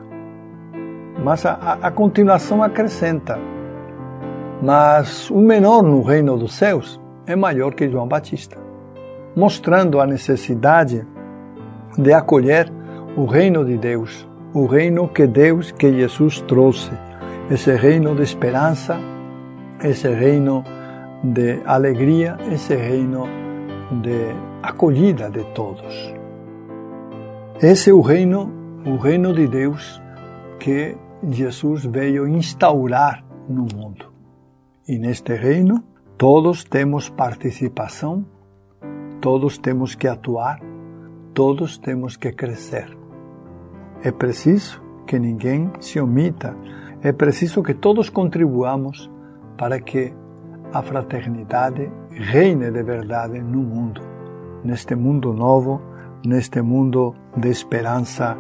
Mas 1.23 1.45
a, 1.45 1.79
a 1.83 1.91
continuação 1.91 2.63
acrescenta: 2.63 3.39
Mas 4.63 5.29
o 5.31 5.39
menor 5.39 5.83
no 5.83 6.03
reino 6.03 6.39
dos 6.39 6.55
céus 6.55 6.99
é 7.27 7.37
maior 7.37 7.75
que 7.75 7.91
João 7.91 8.09
Batista, 8.09 8.57
mostrando 9.37 10.01
a 10.01 10.07
necessidade 10.07 11.07
de 11.99 12.13
acolher 12.13 12.73
o 13.15 13.27
reino 13.27 13.63
de 13.65 13.77
Deus, 13.77 14.27
o 14.55 14.65
reino 14.65 15.07
que 15.09 15.27
Deus, 15.27 15.71
que 15.71 15.93
Jesus 15.93 16.41
trouxe, 16.43 16.93
esse 17.51 17.75
reino 17.75 18.15
de 18.15 18.23
esperança, 18.23 18.97
esse 19.83 20.09
reino 20.09 20.65
de 21.23 21.61
alegria, 21.67 22.39
esse 22.51 22.75
reino 22.75 23.27
de 24.01 24.33
acolhida 24.63 25.29
de 25.31 25.45
todos. 25.53 26.18
Esse 27.61 27.91
é 27.91 27.93
o 27.93 28.01
reino, 28.01 28.53
o 28.87 28.97
reino 28.99 29.35
de 29.35 29.49
Deus 29.49 30.01
que 30.61 30.97
Jesus 31.29 31.85
veio 31.85 32.29
instaurar 32.29 33.25
no 33.49 33.63
mundo. 33.63 34.13
E 34.87 34.97
neste 34.97 35.35
reino, 35.35 35.83
todos 36.17 36.63
temos 36.63 37.09
participação, 37.09 38.25
todos 39.21 39.59
temos 39.59 39.97
que 39.97 40.07
atuar, 40.07 40.61
todos 41.35 41.79
temos 41.79 42.17
que 42.17 42.31
crescer. 42.31 42.97
É 44.05 44.13
preciso 44.13 44.81
que 45.05 45.19
ninguém 45.19 45.69
se 45.81 45.99
omita, 45.99 46.55
é 47.03 47.11
preciso 47.11 47.61
que 47.61 47.75
todos 47.75 48.09
contribuamos 48.09 49.11
para 49.57 49.81
que 49.81 50.15
a 50.73 50.81
fraternidade 50.81 51.91
reine 52.13 52.71
de 52.71 52.85
verdade 52.85 53.43
no 53.43 53.65
mundo, 53.65 54.01
neste 54.63 54.95
mundo 54.95 55.33
novo, 55.33 55.88
neste 56.25 56.63
mundo 56.63 57.15
de 57.37 57.49
esperança 57.49 58.37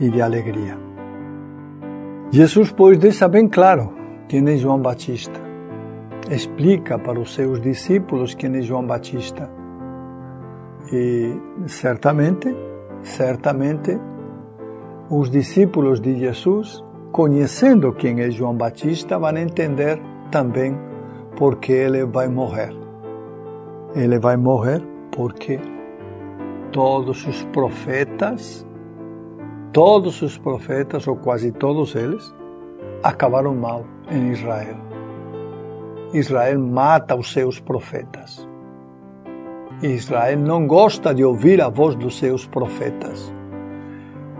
e 0.00 0.08
de 0.08 0.20
alegria. 0.20 0.76
Jesus, 2.30 2.72
pois, 2.72 2.98
deixa 2.98 3.28
bem 3.28 3.48
claro 3.48 3.92
quem 4.28 4.48
é 4.48 4.56
João 4.56 4.80
Batista. 4.80 5.40
Explica 6.30 6.98
para 6.98 7.18
os 7.18 7.34
seus 7.34 7.60
discípulos 7.60 8.34
quem 8.34 8.56
é 8.56 8.62
João 8.62 8.86
Batista. 8.86 9.50
E 10.92 11.34
certamente, 11.66 12.54
certamente, 13.02 13.98
os 15.10 15.28
discípulos 15.28 16.00
de 16.00 16.18
Jesus, 16.18 16.84
conhecendo 17.10 17.92
quem 17.92 18.20
é 18.20 18.30
João 18.30 18.54
Batista, 18.54 19.18
vão 19.18 19.36
entender 19.36 20.00
também 20.30 20.78
porque 21.36 21.72
ele 21.72 22.04
vai 22.04 22.28
morrer. 22.28 22.72
Ele 23.96 24.20
vai 24.20 24.36
morrer 24.36 24.80
porque 25.10 25.58
todos 26.70 27.26
os 27.26 27.42
profetas 27.44 28.66
todos 29.72 30.20
os 30.22 30.36
profetas, 30.36 31.06
ou 31.06 31.16
quase 31.16 31.52
todos 31.52 31.94
eles, 31.94 32.34
acabaram 33.02 33.54
mal 33.54 33.84
em 34.10 34.30
Israel. 34.32 34.76
Israel 36.12 36.58
mata 36.58 37.14
os 37.14 37.32
seus 37.32 37.60
profetas. 37.60 38.48
Israel 39.82 40.38
não 40.38 40.66
gosta 40.66 41.14
de 41.14 41.24
ouvir 41.24 41.60
a 41.62 41.68
voz 41.68 41.94
dos 41.94 42.18
seus 42.18 42.46
profetas. 42.46 43.32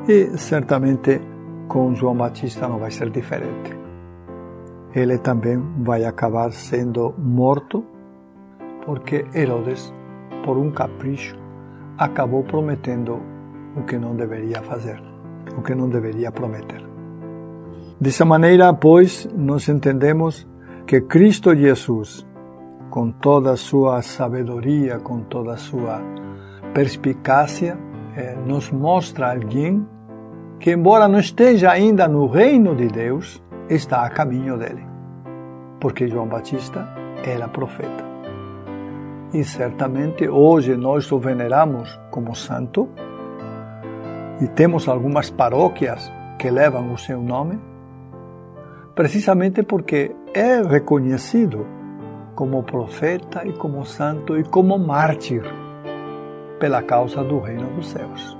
E 0.08 0.36
certamente 0.36 1.20
com 1.68 1.94
João 1.94 2.16
Batista 2.16 2.68
não 2.68 2.78
vai 2.78 2.90
ser 2.90 3.10
diferente. 3.10 3.78
Ele 4.94 5.16
também 5.18 5.62
vai 5.78 6.04
acabar 6.04 6.52
sendo 6.52 7.14
morto 7.16 7.84
porque 8.84 9.24
Herodes, 9.32 9.92
por 10.44 10.58
um 10.58 10.70
capricho, 10.70 11.36
acabou 12.00 12.42
prometendo 12.42 13.20
o 13.76 13.82
que 13.84 13.96
não 13.96 14.16
deveria 14.16 14.60
fazer 14.62 15.10
o 15.56 15.62
que 15.62 15.74
não 15.74 15.88
deveria 15.88 16.30
prometer. 16.30 16.82
Dessa 18.00 18.24
maneira, 18.24 18.72
pois, 18.72 19.28
nós 19.36 19.68
entendemos 19.68 20.48
que 20.86 21.00
Cristo 21.02 21.54
Jesus, 21.54 22.26
com 22.88 23.10
toda 23.10 23.52
a 23.52 23.56
sua 23.56 24.02
sabedoria, 24.02 24.98
com 24.98 25.20
toda 25.20 25.52
a 25.52 25.56
sua 25.56 26.00
perspicácia, 26.72 27.78
eh, 28.16 28.36
nos 28.46 28.70
mostra 28.70 29.32
alguém 29.32 29.86
que, 30.58 30.72
embora 30.72 31.08
não 31.08 31.20
esteja 31.20 31.70
ainda 31.70 32.08
no 32.08 32.26
reino 32.26 32.74
de 32.74 32.88
Deus, 32.88 33.42
está 33.68 34.04
a 34.04 34.10
caminho 34.10 34.56
dele. 34.56 34.84
Porque 35.78 36.08
João 36.08 36.26
Batista 36.26 36.88
era 37.22 37.48
profeta. 37.48 38.09
E 39.32 39.44
certamente 39.44 40.28
hoje 40.28 40.76
nós 40.76 41.10
o 41.12 41.18
veneramos 41.18 42.00
como 42.10 42.34
santo, 42.34 42.88
e 44.40 44.48
temos 44.48 44.88
algumas 44.88 45.30
paróquias 45.30 46.10
que 46.38 46.50
levam 46.50 46.92
o 46.92 46.98
seu 46.98 47.20
nome, 47.20 47.58
precisamente 48.94 49.62
porque 49.62 50.16
é 50.34 50.62
reconhecido 50.62 51.66
como 52.34 52.62
profeta 52.62 53.46
e 53.46 53.52
como 53.52 53.84
santo 53.84 54.38
e 54.38 54.44
como 54.44 54.78
mártir 54.78 55.42
pela 56.58 56.82
causa 56.82 57.22
do 57.22 57.38
reino 57.38 57.66
dos 57.74 57.88
céus. 57.88 58.38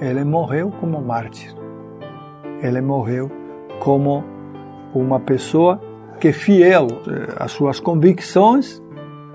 Ele 0.00 0.24
morreu 0.24 0.70
como 0.80 1.00
mártir. 1.00 1.54
Ele 2.62 2.80
morreu 2.80 3.30
como 3.80 4.24
uma 4.94 5.18
pessoa 5.20 5.80
que, 6.20 6.32
fiel 6.32 6.86
eh, 7.06 7.34
às 7.36 7.52
suas 7.52 7.80
convicções, 7.80 8.82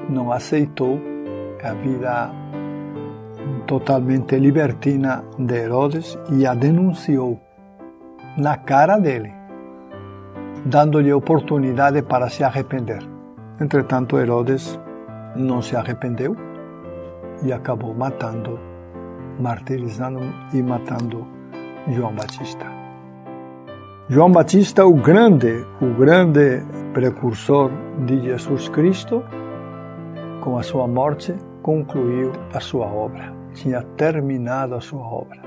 não 0.10 0.32
aceitou 0.32 1.00
a 1.64 1.74
vida 1.74 2.32
totalmente 3.68 4.38
libertina 4.38 5.24
de 5.38 5.56
Herodes 5.56 6.18
e 6.32 6.46
a 6.46 6.54
denunciou 6.54 7.40
na 8.38 8.58
cara 8.58 8.98
dele, 8.98 9.34
dando-lhe 10.66 11.14
oportunidade 11.14 12.02
para 12.02 12.30
se 12.30 12.44
arrepender. 12.44 13.00
Entretanto, 13.60 14.18
Herodes 14.18 14.80
não 15.36 15.62
se 15.62 15.76
arrependeu 15.76 16.36
e 17.44 17.54
acabou 17.54 17.94
matando, 17.94 18.60
martirizando 19.40 20.22
e 20.54 20.62
matando 20.62 21.28
João 21.90 22.14
Batista. 22.14 22.66
João 24.10 24.32
Batista, 24.32 24.86
o 24.86 24.94
grande, 24.94 25.66
o 25.82 25.94
grande 25.94 26.64
precursor 26.94 27.70
de 28.06 28.20
Jesus 28.22 28.68
Cristo, 28.70 29.24
com 30.42 30.58
a 30.58 30.64
sua 30.64 30.88
morte, 30.88 31.36
concluiu 31.62 32.32
a 32.54 32.60
sua 32.60 32.86
obra 32.86 33.40
tinha 33.54 33.82
terminado 33.98 34.76
a 34.76 34.82
sua 34.82 35.02
obra. 35.02 35.42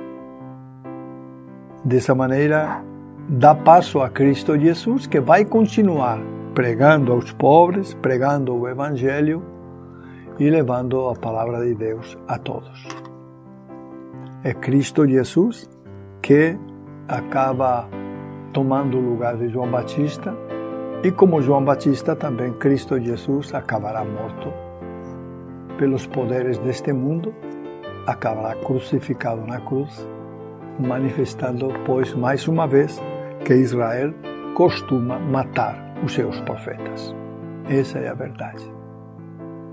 Dessa 1.85 2.15
maneira, 2.15 2.83
dá 3.29 3.55
passo 3.55 4.01
a 4.01 4.09
Cristo 4.09 4.59
Jesus, 4.59 5.07
que 5.07 5.21
vai 5.21 5.45
continuar 5.45 6.19
pregando 6.55 7.13
aos 7.13 7.33
pobres, 7.33 7.95
pregando 7.95 8.55
o 8.55 8.69
Evangelho 8.69 9.43
e 10.39 10.49
levando 10.49 11.09
a 11.09 11.15
palavra 11.15 11.65
de 11.65 11.75
Deus 11.75 12.17
a 12.29 12.39
todos. 12.39 12.87
É 14.45 14.53
Cristo 14.53 15.07
Jesus 15.07 15.69
que 16.21 16.57
acaba 17.09 17.89
tomando 18.53 18.99
o 18.99 19.01
lugar 19.01 19.37
de 19.37 19.49
João 19.49 19.71
Batista 19.71 20.35
e 21.03 21.11
como 21.11 21.43
João 21.43 21.65
Batista 21.65 22.15
também 22.15 22.53
Cristo 22.53 23.01
Jesus 23.01 23.55
acabará 23.55 24.05
morto 24.05 24.72
pelos 25.79 26.07
poderes 26.07 26.59
deste 26.59 26.93
mundo, 26.93 27.35
acabará 28.07 28.55
crucificado 28.57 29.47
na 29.47 29.61
cruz, 29.61 30.09
manifestando, 30.79 31.69
pois, 31.85 32.15
mais 32.15 32.47
uma 32.49 32.67
vez, 32.67 33.01
que 33.45 33.55
Israel 33.55 34.13
costuma 34.55 35.19
matar 35.19 35.77
os 36.05 36.13
seus 36.13 36.41
profetas. 36.41 37.15
Essa 37.69 37.99
é 37.99 38.09
a 38.09 38.15
verdade. 38.15 38.63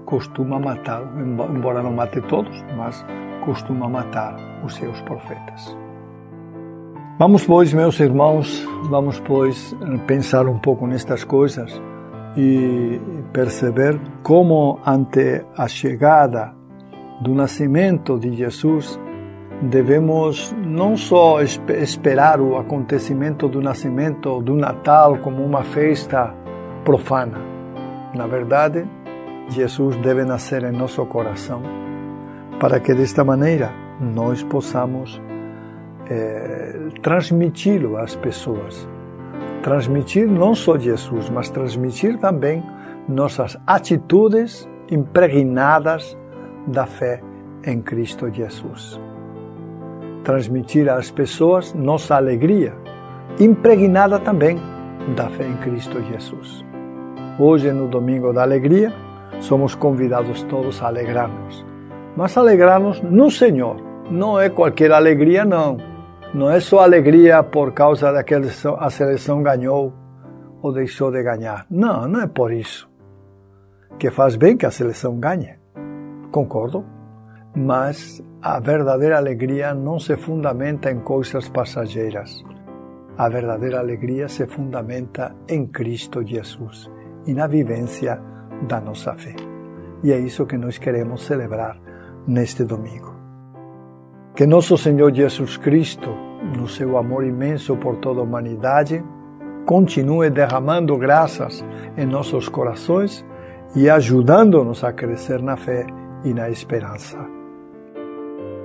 Costuma 0.05 0.59
matar, 0.59 1.03
embora 1.17 1.83
não 1.83 1.91
mate 1.91 2.21
todos, 2.21 2.63
mas 2.75 3.05
costuma 3.45 3.87
matar 3.87 4.35
os 4.63 4.75
seus 4.75 4.99
profetas. 5.01 5.77
Vamos, 7.17 7.45
pois, 7.45 7.73
meus 7.73 7.99
irmãos, 7.99 8.65
vamos, 8.89 9.19
pois, 9.19 9.75
pensar 10.07 10.47
um 10.47 10.57
pouco 10.57 10.87
nestas 10.87 11.23
coisas 11.23 11.81
e 12.39 13.01
perceber 13.33 13.99
como, 14.23 14.79
ante 14.85 15.43
a 15.57 15.67
chegada 15.67 16.53
do 17.19 17.35
nascimento 17.35 18.17
de 18.17 18.33
Jesus, 18.33 18.97
devemos 19.61 20.55
não 20.65 20.95
só 20.95 21.41
esperar 21.41 22.39
o 22.39 22.57
acontecimento 22.57 23.49
do 23.49 23.61
nascimento 23.61 24.41
do 24.41 24.55
Natal 24.55 25.17
como 25.17 25.43
uma 25.43 25.65
festa 25.65 26.33
profana. 26.85 27.37
Na 28.15 28.25
verdade, 28.25 28.87
Jesus 29.49 29.97
deve 29.97 30.23
nascer 30.23 30.63
em 30.63 30.71
nosso 30.71 31.05
coração 31.07 31.61
para 32.57 32.79
que 32.79 32.93
desta 32.93 33.21
maneira 33.21 33.69
nós 33.99 34.43
possamos 34.43 35.21
é, 36.09 36.87
transmiti-lo 37.01 37.97
às 37.97 38.15
pessoas. 38.15 38.87
Transmitir 39.63 40.27
não 40.27 40.55
só 40.55 40.77
Jesus, 40.77 41.29
mas 41.29 41.49
transmitir 41.49 42.17
também 42.17 42.63
nossas 43.07 43.57
atitudes 43.67 44.67
impregnadas 44.89 46.17
da 46.67 46.85
fé 46.85 47.21
em 47.65 47.81
Cristo 47.81 48.31
Jesus 48.31 48.99
transmitir 50.23 50.87
às 50.89 51.09
pessoas 51.09 51.73
nossa 51.73 52.15
alegria, 52.15 52.75
impregnada 53.39 54.19
também 54.19 54.57
da 55.15 55.27
fé 55.29 55.43
em 55.43 55.57
Cristo 55.57 56.01
Jesus. 56.03 56.63
Hoje, 57.39 57.71
no 57.71 57.87
Domingo 57.87 58.33
da 58.33 58.43
Alegria, 58.43 58.93
somos 59.39 59.73
convidados 59.73 60.43
todos 60.43 60.83
a 60.83 60.87
alegrar-nos. 60.87 61.65
Mas 62.15 62.37
alegrar-nos 62.37 63.01
no 63.01 63.31
Senhor. 63.31 63.77
Não 64.11 64.39
é 64.39 64.49
qualquer 64.49 64.91
alegria, 64.91 65.45
não. 65.45 65.77
Não 66.33 66.49
é 66.49 66.59
só 66.59 66.81
alegria 66.81 67.41
por 67.41 67.73
causa 67.73 68.11
daquela 68.11 68.45
a 68.77 68.89
seleção 68.91 69.41
ganhou 69.41 69.91
ou 70.61 70.71
deixou 70.71 71.11
de 71.11 71.23
ganhar. 71.23 71.65
Não, 71.69 72.07
não 72.07 72.21
é 72.21 72.27
por 72.27 72.51
isso. 72.51 72.87
Que 73.97 74.11
faz 74.11 74.35
bem 74.35 74.55
que 74.55 74.65
a 74.65 74.71
seleção 74.71 75.19
ganhe. 75.19 75.57
Concordo. 76.31 76.85
Mas 77.55 78.23
a 78.43 78.59
verdadeira 78.59 79.17
alegria 79.17 79.73
não 79.73 79.99
se 79.99 80.15
fundamenta 80.17 80.91
em 80.91 80.99
coisas 80.99 81.49
passageiras. 81.49 82.43
A 83.17 83.27
verdadeira 83.27 83.79
alegria 83.79 84.27
se 84.27 84.45
fundamenta 84.45 85.35
em 85.47 85.65
Cristo 85.65 86.23
Jesus 86.23 86.89
e 87.25 87.33
na 87.33 87.47
vivência 87.47 88.21
da 88.67 88.79
nossa 88.79 89.15
fé. 89.15 89.35
E 90.03 90.11
é 90.11 90.19
isso 90.19 90.45
que 90.45 90.57
nós 90.57 90.77
queremos 90.77 91.25
celebrar 91.25 91.81
neste 92.27 92.63
domingo. 92.63 93.08
Que 94.39 94.47
nosso 94.47 94.77
Senhor 94.77 95.13
Jesus 95.13 95.57
Cristo, 95.57 96.09
no 96.57 96.65
seu 96.65 96.97
amor 96.97 97.25
imenso 97.25 97.75
por 97.75 97.97
toda 97.97 98.21
a 98.21 98.23
humanidade, 98.23 99.03
continue 99.65 100.29
derramando 100.29 100.97
graças 100.97 101.61
em 101.97 102.05
nossos 102.05 102.47
corações 102.47 103.25
e 103.75 103.89
ajudando-nos 103.89 104.81
a 104.85 104.93
crescer 104.93 105.41
na 105.41 105.57
fé 105.57 105.85
e 106.23 106.33
na 106.33 106.49
esperança. 106.49 107.17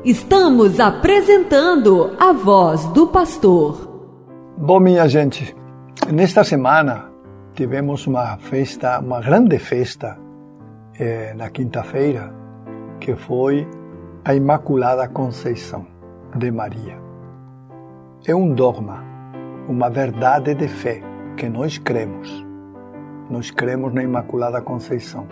Estamos 0.05 0.79
apresentando 0.79 2.13
a 2.21 2.33
voz 2.33 2.85
do 2.93 3.09
pastor. 3.09 4.15
Bom, 4.57 4.79
minha 4.79 5.09
gente, 5.09 5.57
nesta 6.09 6.45
semana 6.45 7.11
tivemos 7.53 8.07
uma 8.07 8.37
festa, 8.37 9.01
uma 9.01 9.21
grande 9.21 9.59
festa, 9.59 10.17
eh, 11.01 11.35
na 11.35 11.51
quinta-feira, 11.51 12.33
que 13.01 13.17
foi 13.17 13.67
a 14.27 14.35
Imaculada 14.35 15.07
Conceição 15.07 15.87
de 16.35 16.51
Maria. 16.51 16.97
É 18.27 18.35
um 18.35 18.55
dogma, 18.55 19.05
uma 19.69 19.91
verdade 19.91 20.55
de 20.55 20.67
fé 20.67 21.03
que 21.37 21.47
nós 21.47 21.77
cremos. 21.77 22.43
Nós 23.29 23.51
cremos 23.51 23.93
na 23.93 24.03
Imaculada 24.03 24.63
Conceição. 24.63 25.27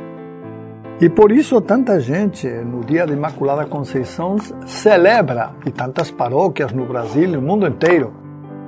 E 1.01 1.09
por 1.09 1.33
isso 1.33 1.59
tanta 1.63 1.99
gente 2.01 2.47
no 2.47 2.85
dia 2.85 3.07
da 3.07 3.15
Imaculada 3.15 3.65
Conceição 3.65 4.37
celebra, 4.67 5.53
e 5.65 5.71
tantas 5.71 6.11
paróquias 6.11 6.71
no 6.71 6.85
Brasil 6.85 7.25
e 7.25 7.37
no 7.37 7.41
mundo 7.41 7.67
inteiro 7.67 8.13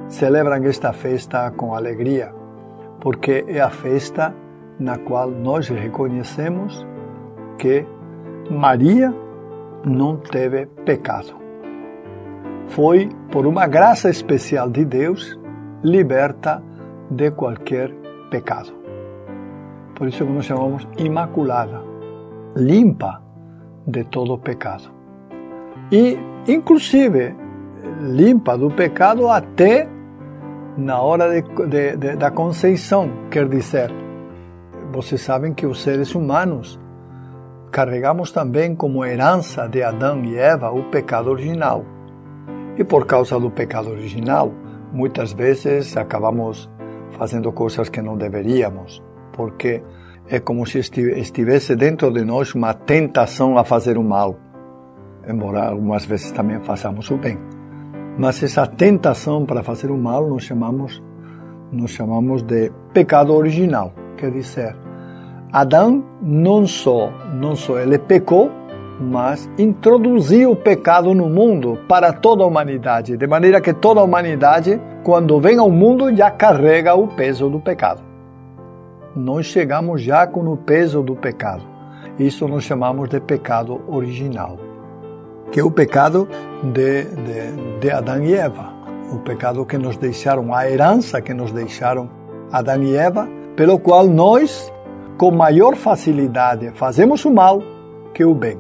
celebram 0.08 0.64
esta 0.64 0.94
festa 0.94 1.50
com 1.50 1.74
alegria, 1.74 2.34
porque 2.98 3.44
é 3.46 3.60
a 3.60 3.68
festa 3.68 4.34
na 4.80 4.96
qual 4.96 5.30
nós 5.30 5.68
reconhecemos 5.68 6.86
que 7.58 7.84
Maria 8.50 9.23
não 9.84 10.16
teve 10.16 10.66
pecado. 10.84 11.34
Foi, 12.68 13.08
por 13.30 13.46
uma 13.46 13.66
graça 13.66 14.08
especial 14.08 14.70
de 14.70 14.84
Deus, 14.84 15.38
liberta 15.82 16.62
de 17.10 17.30
qualquer 17.30 17.92
pecado. 18.30 18.72
Por 19.94 20.08
isso 20.08 20.24
que 20.24 20.32
nós 20.32 20.44
chamamos 20.44 20.88
Imaculada 20.98 21.94
limpa 22.56 23.20
de 23.86 24.04
todo 24.04 24.38
pecado. 24.38 24.90
E, 25.90 26.18
inclusive, 26.48 27.34
limpa 28.00 28.56
do 28.56 28.70
pecado 28.70 29.28
até 29.28 29.88
na 30.76 31.00
hora 31.00 31.30
de, 31.30 31.42
de, 31.66 31.96
de, 31.96 32.16
da 32.16 32.30
conceição. 32.30 33.10
Quer 33.30 33.48
dizer, 33.48 33.90
vocês 34.92 35.20
sabem 35.20 35.52
que 35.52 35.66
os 35.66 35.82
seres 35.82 36.14
humanos 36.14 36.80
carregamos 37.74 38.30
também 38.30 38.72
como 38.76 39.04
herança 39.04 39.66
de 39.66 39.82
Adão 39.82 40.24
e 40.24 40.36
Eva 40.36 40.70
o 40.70 40.84
pecado 40.84 41.28
original. 41.28 41.84
E 42.78 42.84
por 42.84 43.04
causa 43.04 43.36
do 43.36 43.50
pecado 43.50 43.90
original, 43.90 44.52
muitas 44.92 45.32
vezes 45.32 45.96
acabamos 45.96 46.70
fazendo 47.18 47.50
coisas 47.50 47.88
que 47.88 48.00
não 48.00 48.16
deveríamos, 48.16 49.02
porque 49.32 49.82
é 50.28 50.38
como 50.38 50.64
se 50.64 50.78
estivesse 50.78 51.74
dentro 51.74 52.12
de 52.12 52.24
nós 52.24 52.54
uma 52.54 52.74
tentação 52.74 53.58
a 53.58 53.64
fazer 53.64 53.98
o 53.98 54.04
mal, 54.04 54.38
embora 55.28 55.68
algumas 55.68 56.04
vezes 56.04 56.30
também 56.30 56.60
façamos 56.60 57.10
o 57.10 57.16
bem. 57.16 57.36
Mas 58.16 58.40
essa 58.40 58.68
tentação 58.68 59.44
para 59.44 59.64
fazer 59.64 59.90
o 59.90 59.98
mal 59.98 60.28
nós 60.28 60.44
chamamos, 60.44 61.02
nós 61.72 61.90
chamamos 61.90 62.44
de 62.44 62.70
pecado 62.92 63.34
original, 63.34 63.92
quer 64.16 64.30
dizer, 64.30 64.76
Adão 65.54 66.04
não 66.20 66.66
só, 66.66 67.10
não 67.32 67.56
só 67.56 67.78
ele 67.78 67.98
pecou, 67.98 68.50
mas 69.00 69.48
introduziu 69.56 70.50
o 70.50 70.56
pecado 70.56 71.14
no 71.14 71.28
mundo 71.28 71.78
para 71.88 72.12
toda 72.12 72.42
a 72.42 72.46
humanidade, 72.46 73.16
de 73.16 73.26
maneira 73.26 73.60
que 73.60 73.72
toda 73.72 74.00
a 74.00 74.04
humanidade, 74.04 74.80
quando 75.02 75.40
vem 75.40 75.58
ao 75.58 75.70
mundo, 75.70 76.14
já 76.14 76.30
carrega 76.30 76.94
o 76.94 77.08
peso 77.08 77.48
do 77.48 77.60
pecado 77.60 78.14
nós 79.14 79.46
chegamos 79.46 80.02
já 80.02 80.26
com 80.26 80.40
o 80.40 80.56
peso 80.56 81.02
do 81.02 81.14
pecado. 81.14 81.62
Isso 82.18 82.48
nós 82.48 82.64
chamamos 82.64 83.08
de 83.08 83.20
pecado 83.20 83.80
original, 83.88 84.58
que 85.50 85.60
é 85.60 85.64
o 85.64 85.70
pecado 85.70 86.28
de, 86.62 87.04
de, 87.04 87.80
de 87.80 87.90
Adão 87.90 88.22
e 88.22 88.34
Eva, 88.34 88.72
o 89.12 89.18
pecado 89.18 89.64
que 89.64 89.78
nos 89.78 89.96
deixaram, 89.96 90.54
a 90.54 90.68
herança 90.68 91.20
que 91.20 91.34
nos 91.34 91.52
deixaram 91.52 92.08
Adão 92.52 92.82
e 92.82 92.96
Eva, 92.96 93.28
pelo 93.56 93.78
qual 93.78 94.06
nós, 94.06 94.72
com 95.16 95.30
maior 95.30 95.76
facilidade, 95.76 96.70
fazemos 96.74 97.24
o 97.24 97.30
mal 97.30 97.62
que 98.12 98.24
o 98.24 98.34
bem. 98.34 98.58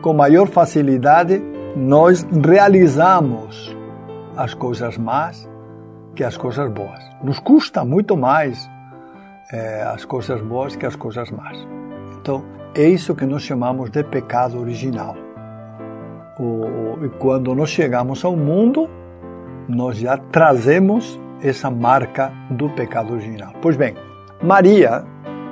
Com 0.00 0.12
maior 0.12 0.46
facilidade, 0.48 1.42
nós 1.76 2.26
realizamos 2.44 3.76
as 4.36 4.54
coisas 4.54 4.96
más 4.96 5.48
que 6.14 6.24
as 6.24 6.36
coisas 6.36 6.70
boas. 6.70 7.00
Nos 7.22 7.38
custa 7.38 7.84
muito 7.84 8.16
mais 8.16 8.68
é, 9.52 9.82
as 9.82 10.04
coisas 10.04 10.40
boas 10.40 10.74
que 10.74 10.86
as 10.86 10.96
coisas 10.96 11.30
más. 11.30 11.56
Então, 12.18 12.42
é 12.74 12.84
isso 12.84 13.14
que 13.14 13.26
nós 13.26 13.42
chamamos 13.42 13.90
de 13.90 14.02
pecado 14.02 14.58
original. 14.58 15.16
O, 16.38 17.04
e 17.04 17.08
quando 17.18 17.54
nós 17.54 17.70
chegamos 17.70 18.24
ao 18.24 18.36
mundo, 18.36 18.88
nós 19.68 19.98
já 19.98 20.16
trazemos 20.16 21.20
essa 21.42 21.70
marca 21.70 22.32
do 22.50 22.68
pecado 22.70 23.12
original. 23.12 23.52
Pois 23.60 23.76
bem, 23.76 23.94
Maria, 24.42 25.04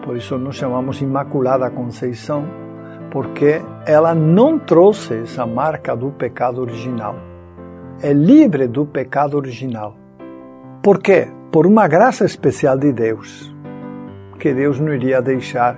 por 0.04 0.16
isso 0.16 0.38
nós 0.38 0.54
chamamos 0.54 1.00
Imaculada 1.00 1.70
Conceição, 1.70 2.44
porque 3.10 3.62
ela 3.86 4.14
não 4.14 4.58
trouxe 4.58 5.22
essa 5.22 5.46
marca 5.46 5.96
do 5.96 6.10
pecado 6.10 6.60
original. 6.60 7.16
É 8.02 8.12
livre 8.12 8.68
do 8.68 8.84
pecado 8.84 9.36
original. 9.36 9.96
Por 10.82 10.98
quê? 10.98 11.28
Por 11.50 11.66
uma 11.66 11.88
graça 11.88 12.24
especial 12.26 12.76
de 12.76 12.92
Deus, 12.92 13.54
que 14.38 14.52
Deus 14.52 14.78
não 14.78 14.92
iria 14.92 15.22
deixar 15.22 15.76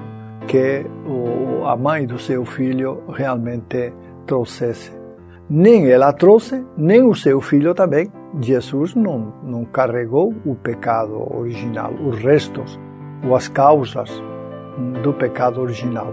que 0.48 0.84
a 1.64 1.76
mãe 1.76 2.06
do 2.06 2.18
seu 2.18 2.44
filho 2.44 3.02
realmente 3.08 3.92
trouxesse. 4.26 4.92
Nem 5.48 5.88
ela 5.88 6.12
trouxe, 6.12 6.64
nem 6.76 7.04
o 7.04 7.14
seu 7.14 7.40
filho 7.40 7.74
também. 7.74 8.10
Jesus 8.40 8.94
não, 8.94 9.34
não 9.44 9.64
carregou 9.64 10.34
o 10.44 10.56
pecado 10.56 11.14
original, 11.32 11.92
os 11.92 12.18
restos 12.18 12.78
ou 13.24 13.34
as 13.34 13.48
causas 13.48 14.10
do 15.02 15.12
pecado 15.12 15.60
original. 15.60 16.12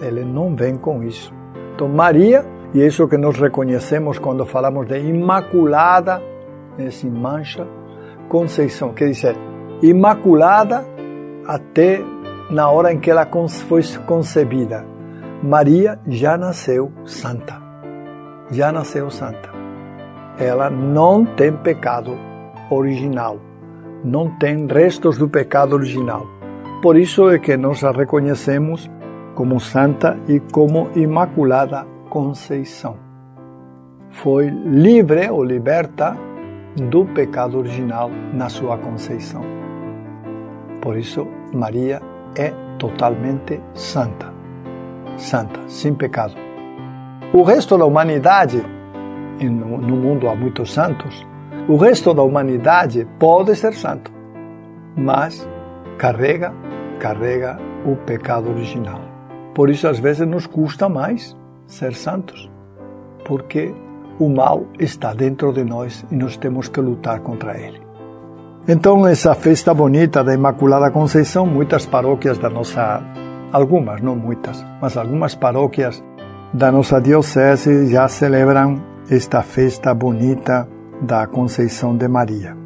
Ele 0.00 0.24
não 0.24 0.54
vem 0.54 0.76
com 0.76 1.02
isso. 1.02 1.32
Então, 1.74 1.88
Maria, 1.88 2.44
e 2.74 2.84
isso 2.84 3.08
que 3.08 3.16
nós 3.16 3.38
reconhecemos 3.38 4.18
quando 4.18 4.44
falamos 4.44 4.86
de 4.86 4.98
Imaculada, 4.98 6.22
sem 6.90 7.10
mancha, 7.10 7.66
Conceição, 8.28 8.92
quer 8.92 9.08
dizer, 9.08 9.36
Imaculada 9.82 10.84
até 11.46 12.02
na 12.50 12.70
hora 12.70 12.92
em 12.92 13.00
que 13.00 13.10
ela 13.10 13.26
foi 13.66 13.82
concebida. 14.06 14.84
Maria 15.42 15.98
já 16.06 16.36
nasceu 16.36 16.92
santa. 17.04 17.60
Já 18.50 18.72
nasceu 18.72 19.10
santa. 19.10 19.50
Ela 20.38 20.68
não 20.68 21.24
tem 21.24 21.52
pecado 21.52 22.16
original. 22.70 23.38
Não 24.04 24.30
tem 24.38 24.66
restos 24.66 25.18
do 25.18 25.28
pecado 25.28 25.74
original. 25.74 26.26
Por 26.82 26.96
isso 26.96 27.28
é 27.28 27.38
que 27.38 27.56
nós 27.56 27.82
a 27.82 27.90
reconhecemos 27.90 28.88
como 29.34 29.58
santa 29.58 30.18
e 30.28 30.40
como 30.40 30.90
Imaculada 30.94 31.86
Conceição. 32.08 32.96
Foi 34.10 34.48
livre 34.48 35.28
ou 35.30 35.44
liberta 35.44 36.16
do 36.76 37.04
pecado 37.04 37.58
original 37.58 38.10
na 38.32 38.48
sua 38.48 38.78
conceição. 38.78 39.42
Por 40.80 40.96
isso, 40.96 41.26
Maria 41.52 42.00
é 42.36 42.52
totalmente 42.78 43.60
santa. 43.74 44.32
Santa, 45.16 45.60
sem 45.66 45.94
pecado. 45.94 46.34
O 47.32 47.42
resto 47.42 47.76
da 47.76 47.84
humanidade, 47.84 48.62
no 49.40 49.96
mundo 49.96 50.28
há 50.28 50.34
muitos 50.34 50.72
santos, 50.72 51.26
o 51.68 51.76
resto 51.76 52.14
da 52.14 52.22
humanidade 52.22 53.06
pode 53.18 53.54
ser 53.54 53.74
santo, 53.74 54.10
mas 54.96 55.46
carrega, 55.98 56.54
carrega 56.98 57.58
o 57.84 57.94
pecado 57.94 58.48
original. 58.48 59.00
Por 59.54 59.68
isso, 59.68 59.86
às 59.86 59.98
vezes, 59.98 60.26
nos 60.26 60.46
custa 60.46 60.88
mais 60.88 61.36
ser 61.66 61.94
santos, 61.94 62.50
porque 63.26 63.74
o 64.18 64.30
mal 64.30 64.64
está 64.78 65.12
dentro 65.12 65.52
de 65.52 65.62
nós 65.62 66.06
e 66.10 66.16
nós 66.16 66.38
temos 66.38 66.68
que 66.68 66.80
lutar 66.80 67.20
contra 67.20 67.58
ele. 67.58 67.82
Então, 68.66 69.06
essa 69.06 69.34
festa 69.34 69.74
bonita 69.74 70.24
da 70.24 70.32
Imaculada 70.32 70.90
Conceição, 70.90 71.44
muitas 71.44 71.84
paróquias 71.84 72.38
da 72.38 72.48
nossa, 72.48 73.02
algumas, 73.52 74.00
não 74.00 74.16
muitas, 74.16 74.64
mas 74.80 74.96
algumas 74.96 75.34
paróquias 75.34 76.02
da 76.50 76.72
nossa 76.72 76.98
diocese 76.98 77.88
já 77.88 78.08
celebram 78.08 78.82
esta 79.10 79.42
festa 79.42 79.92
bonita 79.92 80.66
da 81.00 81.26
Conceição 81.26 81.96
de 81.96 82.08
Maria. 82.08 82.56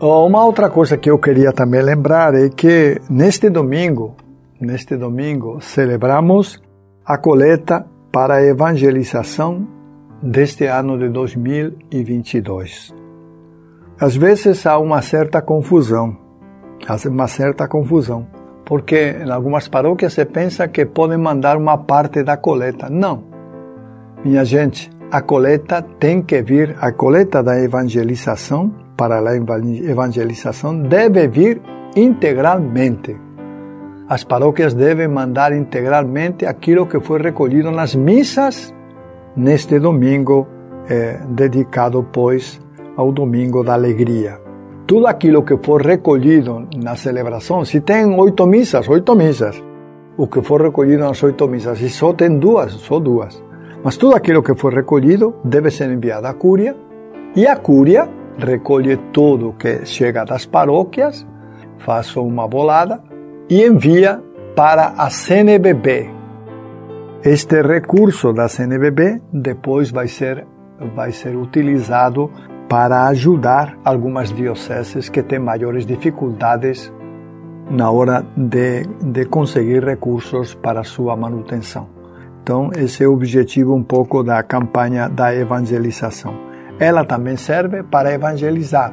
Uma 0.00 0.44
outra 0.44 0.70
coisa 0.70 0.96
que 0.96 1.10
eu 1.10 1.18
queria 1.18 1.52
também 1.52 1.82
lembrar 1.82 2.34
é 2.34 2.48
que 2.48 3.00
neste 3.10 3.50
domingo, 3.50 4.16
neste 4.58 4.96
domingo, 4.96 5.60
celebramos 5.60 6.60
a 7.04 7.18
coleta 7.18 7.84
para 8.10 8.36
a 8.36 8.42
evangelização 8.42 9.66
deste 10.22 10.64
ano 10.66 10.98
de 10.98 11.08
2022. 11.08 12.94
Às 14.00 14.16
vezes 14.16 14.64
há 14.66 14.78
uma 14.78 15.02
certa 15.02 15.42
confusão, 15.42 16.16
há 16.88 17.08
uma 17.08 17.28
certa 17.28 17.68
confusão, 17.68 18.26
porque 18.64 19.16
em 19.22 19.30
algumas 19.30 19.68
paróquias 19.68 20.14
se 20.14 20.24
pensa 20.24 20.66
que 20.68 20.86
podem 20.86 21.18
mandar 21.18 21.58
uma 21.58 21.76
parte 21.76 22.22
da 22.22 22.38
coleta. 22.38 22.88
Não. 22.88 23.24
Minha 24.24 24.44
gente, 24.44 24.90
a 25.10 25.22
coleta 25.22 25.82
tem 25.98 26.22
que 26.22 26.40
vir, 26.42 26.76
a 26.80 26.92
coleta 26.92 27.42
da 27.42 27.60
evangelização, 27.60 28.72
para 28.96 29.18
a 29.18 29.36
evangelização, 29.36 30.82
deve 30.82 31.26
vir 31.26 31.60
integralmente. 31.96 33.16
As 34.08 34.24
paróquias 34.24 34.74
devem 34.74 35.08
mandar 35.08 35.52
integralmente 35.52 36.46
aquilo 36.46 36.86
que 36.86 37.00
foi 37.00 37.20
recolhido 37.20 37.70
nas 37.70 37.94
missas 37.94 38.74
neste 39.36 39.80
domingo, 39.80 40.46
eh, 40.88 41.18
dedicado, 41.30 42.06
pois, 42.12 42.60
ao 42.96 43.10
domingo 43.10 43.64
da 43.64 43.74
alegria. 43.74 44.38
Tudo 44.86 45.06
aquilo 45.06 45.42
que 45.42 45.56
for 45.56 45.82
recolhido 45.82 46.68
na 46.76 46.94
celebração, 46.94 47.64
se 47.64 47.80
tem 47.80 48.04
oito 48.18 48.46
missas, 48.46 48.88
oito 48.88 49.14
missas, 49.16 49.60
o 50.16 50.26
que 50.26 50.42
for 50.42 50.62
recolhido 50.62 51.04
nas 51.04 51.22
oito 51.22 51.48
missas, 51.48 51.80
e 51.80 51.88
só 51.88 52.12
tem 52.12 52.38
duas, 52.38 52.72
só 52.72 52.98
duas. 52.98 53.49
Mas 53.82 53.96
tudo 53.96 54.14
aquilo 54.14 54.42
que 54.42 54.54
for 54.54 54.74
recolhido 54.74 55.36
deve 55.42 55.70
ser 55.70 55.90
enviado 55.90 56.26
à 56.26 56.34
Cúria, 56.34 56.76
e 57.34 57.46
a 57.46 57.56
Cúria 57.56 58.08
recolhe 58.38 58.96
tudo 59.12 59.54
que 59.58 59.86
chega 59.86 60.24
das 60.24 60.44
paróquias, 60.44 61.26
faz 61.78 62.14
uma 62.16 62.46
bolada 62.46 63.02
e 63.48 63.64
envia 63.64 64.20
para 64.54 64.94
a 64.98 65.08
CNBB. 65.08 66.10
Este 67.22 67.62
recurso 67.62 68.32
da 68.32 68.48
CNBB 68.48 69.20
depois 69.32 69.90
vai 69.90 70.08
ser, 70.08 70.46
vai 70.94 71.12
ser 71.12 71.36
utilizado 71.36 72.30
para 72.68 73.06
ajudar 73.08 73.78
algumas 73.84 74.32
dioceses 74.32 75.08
que 75.08 75.22
têm 75.22 75.38
maiores 75.38 75.86
dificuldades 75.86 76.92
na 77.70 77.90
hora 77.90 78.24
de, 78.36 78.84
de 79.02 79.24
conseguir 79.26 79.84
recursos 79.84 80.54
para 80.54 80.84
sua 80.84 81.16
manutenção. 81.16 81.99
Então, 82.42 82.70
esse 82.76 83.04
é 83.04 83.08
o 83.08 83.12
objetivo 83.12 83.74
um 83.74 83.82
pouco 83.82 84.22
da 84.22 84.42
campanha 84.42 85.08
da 85.08 85.34
evangelização. 85.34 86.34
Ela 86.78 87.04
também 87.04 87.36
serve 87.36 87.82
para 87.82 88.12
evangelizar. 88.12 88.92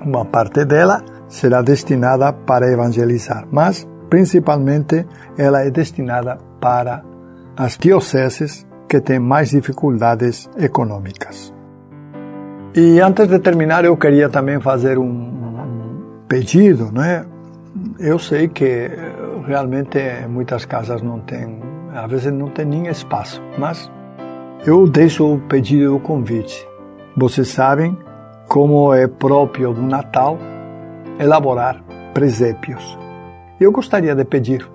Uma 0.00 0.24
parte 0.24 0.64
dela 0.64 1.02
será 1.28 1.62
destinada 1.62 2.32
para 2.32 2.72
evangelizar, 2.72 3.46
mas 3.52 3.86
principalmente 4.08 5.06
ela 5.36 5.60
é 5.60 5.70
destinada 5.70 6.38
para 6.60 7.02
as 7.56 7.76
dioceses 7.76 8.66
que 8.88 9.00
têm 9.00 9.18
mais 9.18 9.50
dificuldades 9.50 10.48
econômicas. 10.58 11.54
E 12.74 13.00
antes 13.00 13.28
de 13.28 13.38
terminar, 13.38 13.84
eu 13.84 13.96
queria 13.96 14.28
também 14.28 14.60
fazer 14.60 14.98
um, 14.98 15.30
pedido, 16.28 16.92
né? 16.92 17.24
Eu 17.98 18.18
sei 18.18 18.48
que 18.48 18.88
realmente 19.46 19.98
muitas 20.28 20.64
casas 20.64 21.02
não 21.02 21.20
têm, 21.20 21.60
às 21.94 22.10
vezes 22.10 22.32
não 22.32 22.48
tem 22.48 22.64
nem 22.64 22.86
espaço, 22.86 23.42
mas 23.58 23.90
eu 24.66 24.86
deixo 24.86 25.34
o 25.34 25.38
pedido, 25.38 25.96
o 25.96 26.00
convite. 26.00 26.66
Vocês 27.16 27.48
sabem 27.48 27.96
como 28.48 28.92
é 28.92 29.06
próprio 29.06 29.72
do 29.72 29.82
Natal 29.82 30.38
elaborar 31.18 31.82
presépios. 32.14 32.98
Eu 33.60 33.72
gostaria 33.72 34.14
de 34.14 34.24
pedir 34.24 34.68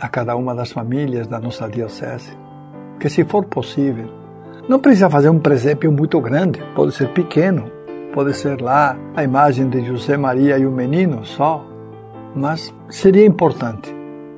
a 0.00 0.08
cada 0.08 0.34
uma 0.36 0.54
das 0.54 0.72
famílias 0.72 1.26
da 1.26 1.38
nossa 1.38 1.68
diocese 1.68 2.36
que, 2.98 3.08
se 3.08 3.24
for 3.24 3.44
possível, 3.44 4.08
não 4.68 4.78
precisa 4.78 5.10
fazer 5.10 5.30
um 5.30 5.38
presépio 5.38 5.90
muito 5.90 6.20
grande, 6.20 6.62
pode 6.74 6.92
ser 6.92 7.08
pequeno, 7.12 7.70
pode 8.12 8.34
ser 8.34 8.60
lá 8.60 8.96
a 9.16 9.24
imagem 9.24 9.68
de 9.68 9.84
José 9.84 10.16
Maria 10.16 10.58
e 10.58 10.66
o 10.66 10.70
menino 10.70 11.24
só, 11.24 11.64
mas 12.34 12.72
seria 12.88 13.24
importante 13.26 13.94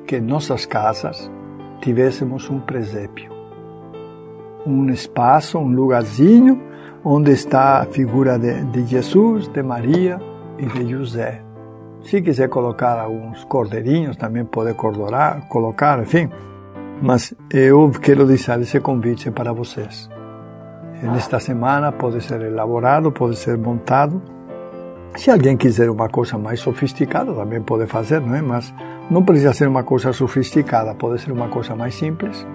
que 0.07 0.19
nossas 0.19 0.65
casas 0.65 1.31
tivéssemos 1.83 2.49
um 2.49 2.59
presépio. 2.59 3.31
Um 4.65 4.89
espaço, 4.89 5.57
um 5.57 5.67
lugarzinho 5.67 6.61
onde 7.03 7.31
está 7.31 7.81
a 7.81 7.85
figura 7.85 8.39
de, 8.39 8.63
de 8.65 8.85
Jesus, 8.85 9.47
de 9.49 9.61
Maria 9.61 10.19
e 10.57 10.65
de 10.65 10.89
José. 10.89 11.41
Se 12.01 12.21
quiser 12.21 12.49
colocar 12.49 12.99
alguns 12.99 13.43
cordeirinhos, 13.45 14.15
também 14.15 14.45
pode 14.45 14.73
cordorar, 14.73 15.47
colocar, 15.47 15.99
enfim. 16.01 16.29
Mas 17.01 17.33
eu 17.51 17.91
quero 18.01 18.25
deixar 18.25 18.59
esse 18.61 18.79
convite 18.79 19.29
para 19.31 19.51
vocês 19.51 20.09
nesta 21.11 21.39
semana 21.39 21.91
pode 21.91 22.21
ser 22.21 22.41
elaborado, 22.41 23.11
pode 23.11 23.35
ser 23.35 23.57
montado. 23.57 24.21
Se 25.15 25.29
alguém 25.29 25.55
quiser 25.55 25.89
uma 25.91 26.09
coisa 26.09 26.39
mais 26.39 26.59
sofisticada, 26.59 27.33
também 27.33 27.61
pode 27.61 27.85
fazer, 27.85 28.19
não 28.19 28.33
é? 28.33 28.41
Mas 28.41 28.73
não 29.11 29.23
precisa 29.23 29.53
ser 29.53 29.67
uma 29.67 29.83
coisa 29.83 30.11
sofisticada, 30.11 30.95
pode 30.95 31.21
ser 31.21 31.31
uma 31.31 31.47
coisa 31.49 31.75
mais 31.75 31.93
simples. 31.93 32.45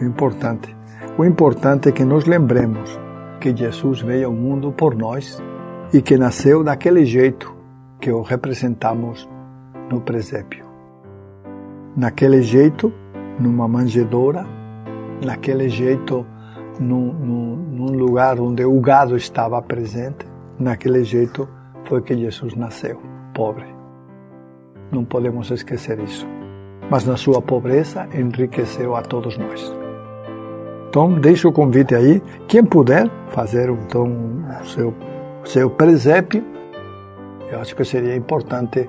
O 0.00 0.04
importante, 0.04 0.74
o 1.18 1.24
importante 1.24 1.90
é 1.90 1.92
que 1.92 2.04
nos 2.04 2.24
lembremos 2.24 2.98
que 3.38 3.54
Jesus 3.54 4.00
veio 4.00 4.28
ao 4.28 4.32
mundo 4.32 4.72
por 4.72 4.94
nós 4.94 5.42
e 5.92 6.00
que 6.00 6.16
nasceu 6.16 6.64
daquele 6.64 7.04
jeito 7.04 7.54
que 8.00 8.10
o 8.10 8.22
representamos 8.22 9.28
no 9.90 10.00
presépio. 10.00 10.64
Naquele 11.94 12.40
jeito, 12.40 12.92
numa 13.38 13.68
manjedoura, 13.68 14.46
naquele 15.22 15.68
jeito, 15.68 16.26
num, 16.80 17.12
num, 17.12 17.56
num 17.56 17.92
lugar 17.92 18.40
onde 18.40 18.64
o 18.64 18.80
gado 18.80 19.16
estava 19.16 19.60
presente, 19.60 20.26
naquele 20.58 21.04
jeito 21.04 21.46
foi 21.86 22.02
que 22.02 22.16
Jesus 22.16 22.54
nasceu, 22.54 23.00
pobre. 23.34 23.66
Não 24.90 25.04
podemos 25.04 25.50
esquecer 25.50 25.98
isso. 26.00 26.26
Mas 26.90 27.04
na 27.04 27.16
sua 27.16 27.40
pobreza 27.42 28.08
enriqueceu 28.14 28.94
a 28.94 29.02
todos 29.02 29.36
nós. 29.36 29.72
Então, 30.88 31.12
deixo 31.12 31.48
o 31.48 31.52
convite 31.52 31.94
aí. 31.94 32.22
Quem 32.46 32.64
puder 32.64 33.10
fazer 33.28 33.68
então 33.68 34.06
o 34.60 34.64
seu, 34.66 34.94
seu 35.44 35.70
presépio, 35.70 36.44
eu 37.50 37.60
acho 37.60 37.74
que 37.74 37.84
seria 37.84 38.16
importante 38.16 38.88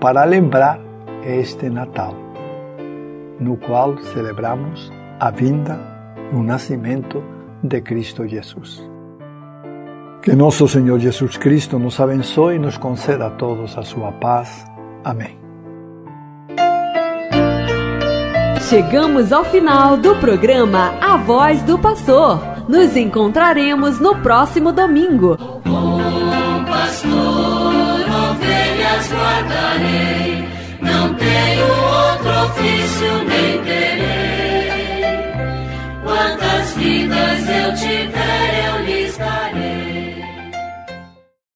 para 0.00 0.24
lembrar 0.24 0.80
este 1.24 1.68
Natal, 1.68 2.14
no 3.40 3.56
qual 3.56 3.98
celebramos 3.98 4.92
a 5.18 5.30
vinda 5.30 5.78
e 6.32 6.36
o 6.36 6.42
nascimento 6.42 7.22
de 7.62 7.80
Cristo 7.80 8.26
Jesus. 8.26 8.93
Que 10.24 10.34
nosso 10.34 10.66
Senhor 10.66 10.98
Jesus 10.98 11.36
Cristo 11.36 11.78
nos 11.78 12.00
abençoe 12.00 12.54
e 12.54 12.58
nos 12.58 12.78
conceda 12.78 13.26
a 13.26 13.30
todos 13.30 13.76
a 13.76 13.82
sua 13.82 14.10
paz. 14.10 14.64
Amém. 15.04 15.38
Chegamos 18.70 19.34
ao 19.34 19.44
final 19.44 19.98
do 19.98 20.16
programa 20.16 20.94
A 20.98 21.18
Voz 21.18 21.60
do 21.64 21.78
Pastor. 21.78 22.40
Nos 22.70 22.96
encontraremos 22.96 24.00
no 24.00 24.16
próximo 24.22 24.72
domingo. 24.72 25.36
Bom 25.62 26.64
pastor, 26.64 27.12
ovelhas 28.30 29.12
guardarei, 29.12 30.48
não 30.80 31.14
tenho 31.16 31.66
outro 31.66 32.30
ofício 32.46 33.24
nem 33.28 33.62
terei. 33.62 35.04
Quantas 36.02 36.74
vidas 36.76 37.46
eu 37.46 37.74
tiver 37.74 38.63